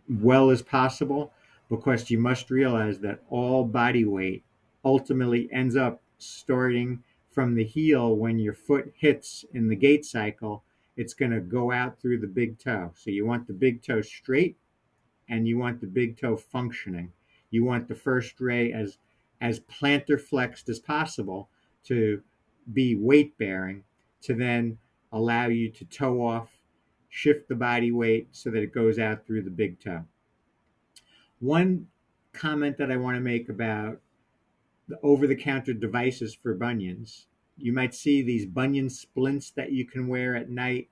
well 0.10 0.50
as 0.50 0.62
possible 0.62 1.32
because 1.72 2.12
you 2.12 2.20
must 2.20 2.52
realize 2.52 3.00
that 3.00 3.24
all 3.30 3.64
body 3.64 4.04
weight 4.04 4.44
ultimately 4.84 5.48
ends 5.54 5.78
up 5.78 6.02
starting 6.18 7.02
from 7.30 7.56
the 7.56 7.64
heel 7.64 8.14
when 8.14 8.38
your 8.38 8.54
foot 8.54 8.92
hits 8.98 9.46
in 9.54 9.70
the 9.70 9.76
gait 9.76 10.04
cycle, 10.04 10.66
it's 10.98 11.14
going 11.14 11.32
to 11.32 11.40
go 11.40 11.72
out 11.72 11.98
through 11.98 12.20
the 12.20 12.28
big 12.28 12.60
toe. 12.60 12.92
So 12.94 13.10
you 13.10 13.26
want 13.26 13.48
the 13.48 13.54
big 13.54 13.82
toe 13.82 14.02
straight 14.02 14.58
and 15.30 15.48
you 15.48 15.58
want 15.58 15.80
the 15.80 15.88
big 15.88 16.20
toe 16.20 16.36
functioning. 16.36 17.14
You 17.52 17.64
want 17.64 17.88
the 17.88 17.96
first 17.96 18.42
ray 18.42 18.74
as 18.74 18.98
as 19.40 19.62
plantar 19.62 20.20
flexed 20.20 20.68
as 20.68 20.78
possible 20.78 21.50
to 21.86 22.22
be 22.74 22.96
weight 22.96 23.38
bearing 23.38 23.84
to 24.24 24.34
then 24.34 24.78
allow 25.14 25.48
you 25.48 25.70
to 25.70 25.86
toe 25.86 26.22
off, 26.22 26.50
shift 27.08 27.48
the 27.48 27.56
body 27.56 27.94
weight 27.94 28.28
so 28.34 28.52
that 28.52 28.62
it 28.62 28.74
goes 28.74 29.00
out 29.00 29.26
through 29.26 29.42
the 29.44 29.50
big 29.50 29.80
toe. 29.80 30.04
One 31.42 31.88
comment 32.34 32.78
that 32.78 32.92
I 32.92 32.98
want 32.98 33.16
to 33.16 33.20
make 33.20 33.50
about 33.50 34.00
the 34.88 35.00
over 35.02 35.26
the 35.26 35.36
counter 35.36 35.74
devices 35.74 36.36
for 36.36 36.54
bunions. 36.54 37.26
You 37.58 37.74
might 37.74 37.96
see 37.96 38.22
these 38.22 38.46
bunion 38.46 38.92
splints 38.92 39.50
that 39.52 39.72
you 39.72 39.86
can 39.86 40.08
wear 40.08 40.36
at 40.36 40.52
night. 40.52 40.90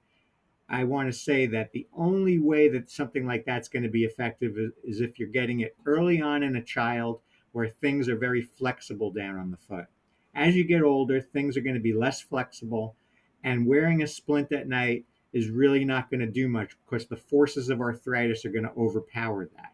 I 0.67 0.85
want 0.85 1.07
to 1.07 1.13
say 1.13 1.45
that 1.45 1.71
the 1.71 1.88
only 1.95 2.39
way 2.39 2.67
that 2.67 2.89
something 2.89 3.27
like 3.27 3.45
that's 3.45 3.69
going 3.69 3.83
to 3.83 3.89
be 3.89 4.05
effective 4.05 4.57
is, 4.57 4.71
is 4.83 5.01
if 5.01 5.19
you're 5.19 5.27
getting 5.27 5.59
it 5.59 5.75
early 5.85 6.19
on 6.19 6.41
in 6.41 6.55
a 6.55 6.63
child 6.63 7.21
where 7.51 7.67
things 7.67 8.09
are 8.09 8.17
very 8.17 8.41
flexible 8.41 9.12
down 9.12 9.38
on 9.38 9.51
the 9.51 9.57
foot. 9.57 9.85
As 10.33 10.55
you 10.55 10.63
get 10.63 10.81
older, 10.81 11.21
things 11.21 11.57
are 11.57 11.62
going 11.62 11.75
to 11.75 11.79
be 11.79 11.93
less 11.93 12.21
flexible, 12.21 12.95
and 13.43 13.67
wearing 13.67 14.01
a 14.01 14.07
splint 14.07 14.51
at 14.51 14.67
night 14.67 15.05
is 15.31 15.51
really 15.51 15.85
not 15.85 16.09
going 16.09 16.21
to 16.21 16.25
do 16.25 16.47
much 16.47 16.75
because 16.85 17.05
the 17.05 17.17
forces 17.17 17.69
of 17.69 17.81
arthritis 17.81 18.45
are 18.45 18.51
going 18.51 18.63
to 18.63 18.73
overpower 18.75 19.45
that. 19.45 19.73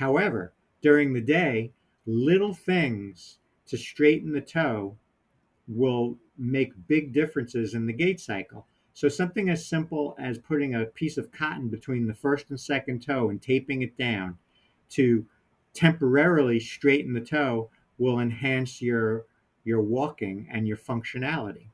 However, 0.00 0.54
during 0.80 1.12
the 1.12 1.20
day, 1.20 1.74
little 2.06 2.54
things 2.54 3.38
to 3.66 3.76
straighten 3.76 4.32
the 4.32 4.40
toe 4.40 4.96
will 5.68 6.16
make 6.38 6.88
big 6.88 7.12
differences 7.12 7.74
in 7.74 7.84
the 7.84 7.92
gait 7.92 8.18
cycle. 8.18 8.66
So, 8.94 9.10
something 9.10 9.50
as 9.50 9.68
simple 9.68 10.16
as 10.18 10.38
putting 10.38 10.74
a 10.74 10.86
piece 10.86 11.18
of 11.18 11.30
cotton 11.30 11.68
between 11.68 12.06
the 12.06 12.14
first 12.14 12.48
and 12.48 12.58
second 12.58 13.02
toe 13.02 13.28
and 13.28 13.42
taping 13.42 13.82
it 13.82 13.98
down 13.98 14.38
to 14.92 15.26
temporarily 15.74 16.60
straighten 16.60 17.12
the 17.12 17.20
toe 17.20 17.68
will 17.98 18.20
enhance 18.20 18.80
your, 18.80 19.26
your 19.64 19.82
walking 19.82 20.48
and 20.50 20.66
your 20.66 20.78
functionality. 20.78 21.66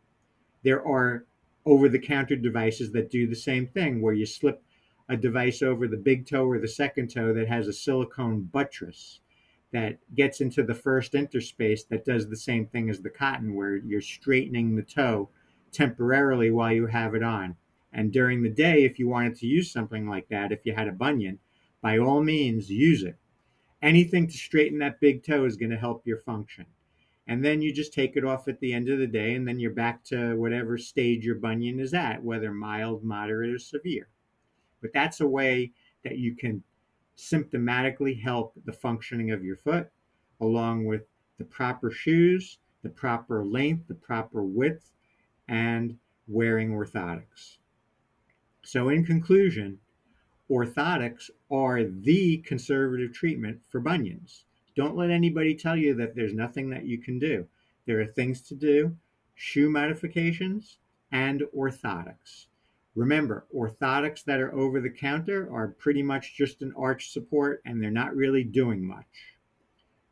There 0.64 0.84
are 0.84 1.26
over 1.64 1.88
the 1.88 2.00
counter 2.00 2.34
devices 2.34 2.90
that 2.90 3.08
do 3.08 3.28
the 3.28 3.36
same 3.36 3.68
thing, 3.68 4.00
where 4.00 4.14
you 4.14 4.26
slip 4.26 4.65
a 5.08 5.16
device 5.16 5.62
over 5.62 5.86
the 5.86 5.96
big 5.96 6.26
toe 6.26 6.46
or 6.46 6.58
the 6.58 6.68
second 6.68 7.08
toe 7.08 7.32
that 7.32 7.48
has 7.48 7.68
a 7.68 7.72
silicone 7.72 8.42
buttress 8.42 9.20
that 9.72 9.98
gets 10.14 10.40
into 10.40 10.62
the 10.62 10.74
first 10.74 11.14
interspace 11.14 11.84
that 11.84 12.04
does 12.04 12.28
the 12.28 12.36
same 12.36 12.66
thing 12.66 12.88
as 12.88 13.00
the 13.00 13.10
cotton, 13.10 13.54
where 13.54 13.76
you're 13.76 14.00
straightening 14.00 14.74
the 14.74 14.82
toe 14.82 15.28
temporarily 15.72 16.50
while 16.50 16.72
you 16.72 16.86
have 16.86 17.14
it 17.14 17.22
on. 17.22 17.56
And 17.92 18.12
during 18.12 18.42
the 18.42 18.50
day, 18.50 18.84
if 18.84 18.98
you 18.98 19.08
wanted 19.08 19.36
to 19.36 19.46
use 19.46 19.70
something 19.70 20.08
like 20.08 20.28
that, 20.28 20.52
if 20.52 20.64
you 20.64 20.74
had 20.74 20.88
a 20.88 20.92
bunion, 20.92 21.38
by 21.82 21.98
all 21.98 22.22
means, 22.22 22.70
use 22.70 23.02
it. 23.02 23.16
Anything 23.82 24.26
to 24.26 24.36
straighten 24.36 24.78
that 24.78 25.00
big 25.00 25.24
toe 25.24 25.44
is 25.44 25.56
going 25.56 25.70
to 25.70 25.76
help 25.76 26.06
your 26.06 26.18
function. 26.18 26.66
And 27.26 27.44
then 27.44 27.60
you 27.60 27.72
just 27.72 27.92
take 27.92 28.16
it 28.16 28.24
off 28.24 28.48
at 28.48 28.60
the 28.60 28.72
end 28.72 28.88
of 28.88 28.98
the 28.98 29.06
day, 29.06 29.34
and 29.34 29.46
then 29.46 29.58
you're 29.58 29.72
back 29.72 30.04
to 30.04 30.36
whatever 30.36 30.78
stage 30.78 31.24
your 31.24 31.34
bunion 31.34 31.80
is 31.80 31.92
at, 31.92 32.22
whether 32.22 32.52
mild, 32.52 33.02
moderate, 33.02 33.54
or 33.54 33.58
severe. 33.58 34.08
But 34.86 34.92
that's 34.92 35.20
a 35.20 35.26
way 35.26 35.72
that 36.04 36.18
you 36.18 36.36
can 36.36 36.62
symptomatically 37.16 38.22
help 38.22 38.52
the 38.66 38.72
functioning 38.72 39.32
of 39.32 39.42
your 39.42 39.56
foot, 39.56 39.90
along 40.40 40.84
with 40.84 41.02
the 41.38 41.44
proper 41.44 41.90
shoes, 41.90 42.58
the 42.84 42.88
proper 42.88 43.44
length, 43.44 43.88
the 43.88 43.94
proper 43.94 44.44
width, 44.44 44.92
and 45.48 45.98
wearing 46.28 46.70
orthotics. 46.70 47.56
So, 48.62 48.88
in 48.90 49.04
conclusion, 49.04 49.78
orthotics 50.48 51.30
are 51.50 51.82
the 51.82 52.38
conservative 52.38 53.12
treatment 53.12 53.60
for 53.68 53.80
bunions. 53.80 54.44
Don't 54.76 54.96
let 54.96 55.10
anybody 55.10 55.56
tell 55.56 55.76
you 55.76 55.94
that 55.94 56.14
there's 56.14 56.32
nothing 56.32 56.70
that 56.70 56.84
you 56.84 56.98
can 56.98 57.18
do. 57.18 57.48
There 57.86 58.00
are 58.00 58.06
things 58.06 58.40
to 58.42 58.54
do 58.54 58.96
shoe 59.34 59.68
modifications 59.68 60.78
and 61.10 61.42
orthotics. 61.56 62.46
Remember, 62.96 63.46
orthotics 63.54 64.24
that 64.24 64.40
are 64.40 64.54
over 64.54 64.80
the 64.80 64.90
counter 64.90 65.52
are 65.52 65.68
pretty 65.68 66.02
much 66.02 66.34
just 66.34 66.62
an 66.62 66.72
arch 66.78 67.10
support 67.10 67.60
and 67.66 67.80
they're 67.80 67.90
not 67.90 68.16
really 68.16 68.42
doing 68.42 68.82
much. 68.82 69.36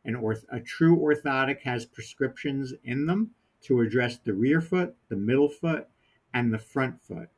An 0.05 0.15
orth- 0.15 0.45
a 0.51 0.61
true 0.61 0.95
orthotic 0.95 1.63
has 1.63 1.87
prescriptions 1.87 2.75
in 2.85 3.07
them 3.07 3.31
to 3.63 3.81
address 3.81 4.19
the 4.19 4.35
rear 4.35 4.61
foot, 4.61 4.95
the 5.09 5.17
middle 5.17 5.49
foot, 5.49 5.89
and 6.35 6.53
the 6.53 6.59
front 6.59 7.01
foot. 7.03 7.31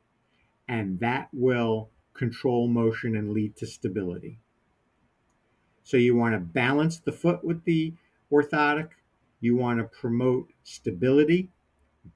And 0.67 0.99
that 0.99 1.29
will 1.31 1.91
control 2.13 2.67
motion 2.67 3.15
and 3.15 3.31
lead 3.31 3.55
to 3.55 3.65
stability. 3.65 4.39
So 5.83 5.95
you 5.95 6.13
want 6.13 6.35
to 6.35 6.39
balance 6.39 6.99
the 6.99 7.13
foot 7.13 7.45
with 7.45 7.63
the 7.63 7.93
orthotic. 8.29 8.89
You 9.39 9.55
want 9.55 9.79
to 9.79 9.85
promote 9.85 10.49
stability, 10.63 11.51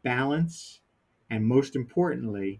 balance, 0.04 0.82
and 1.30 1.48
most 1.48 1.78
importantly, 1.78 2.60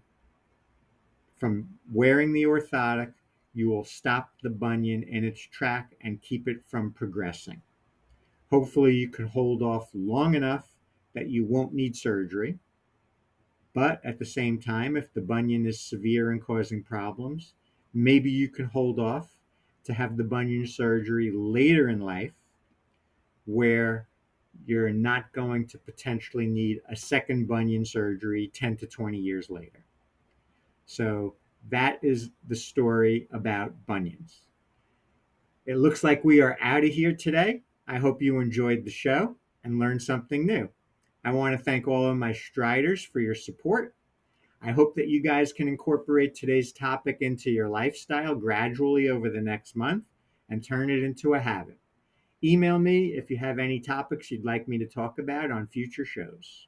from 1.42 1.68
wearing 1.92 2.34
the 2.34 2.44
orthotic, 2.44 3.14
you 3.56 3.68
will 3.68 3.84
stop 3.84 4.30
the 4.44 4.50
bunion 4.52 5.02
in 5.02 5.24
its 5.24 5.42
track 5.42 5.96
and 6.02 6.22
keep 6.22 6.48
it 6.48 6.64
from 6.68 6.94
progressing. 6.94 7.60
Hopefully, 8.52 8.94
you 8.94 9.10
can 9.10 9.26
hold 9.26 9.64
off 9.64 9.90
long 9.96 10.36
enough 10.36 10.76
that 11.16 11.30
you 11.30 11.44
won't 11.44 11.74
need 11.74 11.96
surgery. 11.96 12.60
But 13.74 14.06
at 14.06 14.20
the 14.20 14.26
same 14.26 14.62
time, 14.62 14.96
if 14.96 15.12
the 15.12 15.22
bunion 15.22 15.66
is 15.66 15.82
severe 15.82 16.30
and 16.30 16.40
causing 16.40 16.84
problems, 16.84 17.56
maybe 17.92 18.30
you 18.30 18.48
can 18.48 18.66
hold 18.66 19.00
off 19.00 19.36
to 19.86 19.96
have 19.96 20.18
the 20.18 20.24
bunion 20.24 20.68
surgery 20.68 21.32
later 21.34 21.90
in 21.90 22.02
life 22.02 22.36
where 23.46 24.08
you're 24.68 24.92
not 24.92 25.34
going 25.34 25.66
to 25.70 25.80
potentially 25.80 26.46
need 26.46 26.82
a 26.88 26.96
second 26.96 27.48
bunion 27.48 27.84
surgery 27.84 28.52
10 28.54 28.78
to 28.78 28.86
20 28.86 29.18
years 29.18 29.50
later. 29.50 29.84
So 30.86 31.36
that 31.70 32.00
is 32.02 32.32
the 32.48 32.56
story 32.56 33.28
about 33.32 33.74
bunions. 33.86 34.42
It 35.66 35.78
looks 35.78 36.04
like 36.04 36.24
we 36.24 36.42
are 36.42 36.58
out 36.62 36.84
of 36.84 36.90
here 36.90 37.14
today. 37.14 37.62
I 37.88 37.98
hope 37.98 38.22
you 38.22 38.40
enjoyed 38.40 38.84
the 38.84 38.92
show 38.92 39.36
and 39.64 39.80
learned 39.80 40.02
something 40.02 40.46
new. 40.46 40.70
I 41.24 41.32
want 41.32 41.56
to 41.56 41.64
thank 41.64 41.88
all 41.88 42.08
of 42.08 42.18
my 42.18 42.34
striders 42.34 43.04
for 43.04 43.20
your 43.20 43.36
support. 43.36 43.96
I 44.64 44.72
hope 44.72 44.96
that 44.96 45.08
you 45.08 45.22
guys 45.22 45.54
can 45.54 45.68
incorporate 45.68 46.34
today's 46.34 46.72
topic 46.72 47.18
into 47.22 47.52
your 47.52 47.70
lifestyle 47.70 48.36
gradually 48.36 49.10
over 49.10 49.30
the 49.30 49.42
next 49.42 49.76
month 49.76 50.04
and 50.50 50.64
turn 50.64 50.90
it 50.90 51.04
into 51.04 51.36
a 51.36 51.40
habit. 51.40 51.78
Email 52.44 52.80
me 52.80 53.10
if 53.10 53.30
you 53.30 53.38
have 53.38 53.60
any 53.60 53.80
topics 53.80 54.32
you'd 54.32 54.46
like 54.46 54.68
me 54.68 54.78
to 54.80 54.88
talk 54.88 55.20
about 55.20 55.52
on 55.52 55.68
future 55.68 56.06
shows. 56.06 56.68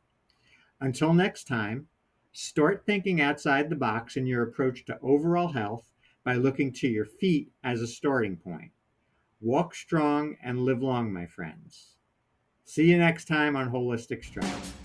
Until 0.82 1.14
next 1.14 1.48
time, 1.48 1.88
start 2.34 2.84
thinking 2.86 3.22
outside 3.22 3.70
the 3.70 3.76
box 3.76 4.18
in 4.18 4.26
your 4.26 4.44
approach 4.44 4.86
to 4.86 5.00
overall 5.02 5.48
health 5.48 5.90
by 6.24 6.36
looking 6.36 6.72
to 6.74 6.88
your 6.88 7.06
feet 7.06 7.52
as 7.64 7.82
a 7.82 7.88
starting 7.88 8.36
point. 8.36 8.72
Walk 9.40 9.76
strong 9.76 10.36
and 10.44 10.60
live 10.60 10.82
long, 10.82 11.14
my 11.14 11.26
friends. 11.26 11.96
See 12.66 12.90
you 12.90 12.98
next 12.98 13.28
time 13.28 13.56
on 13.56 13.70
Holistic 13.70 14.24
Strides. 14.24 14.83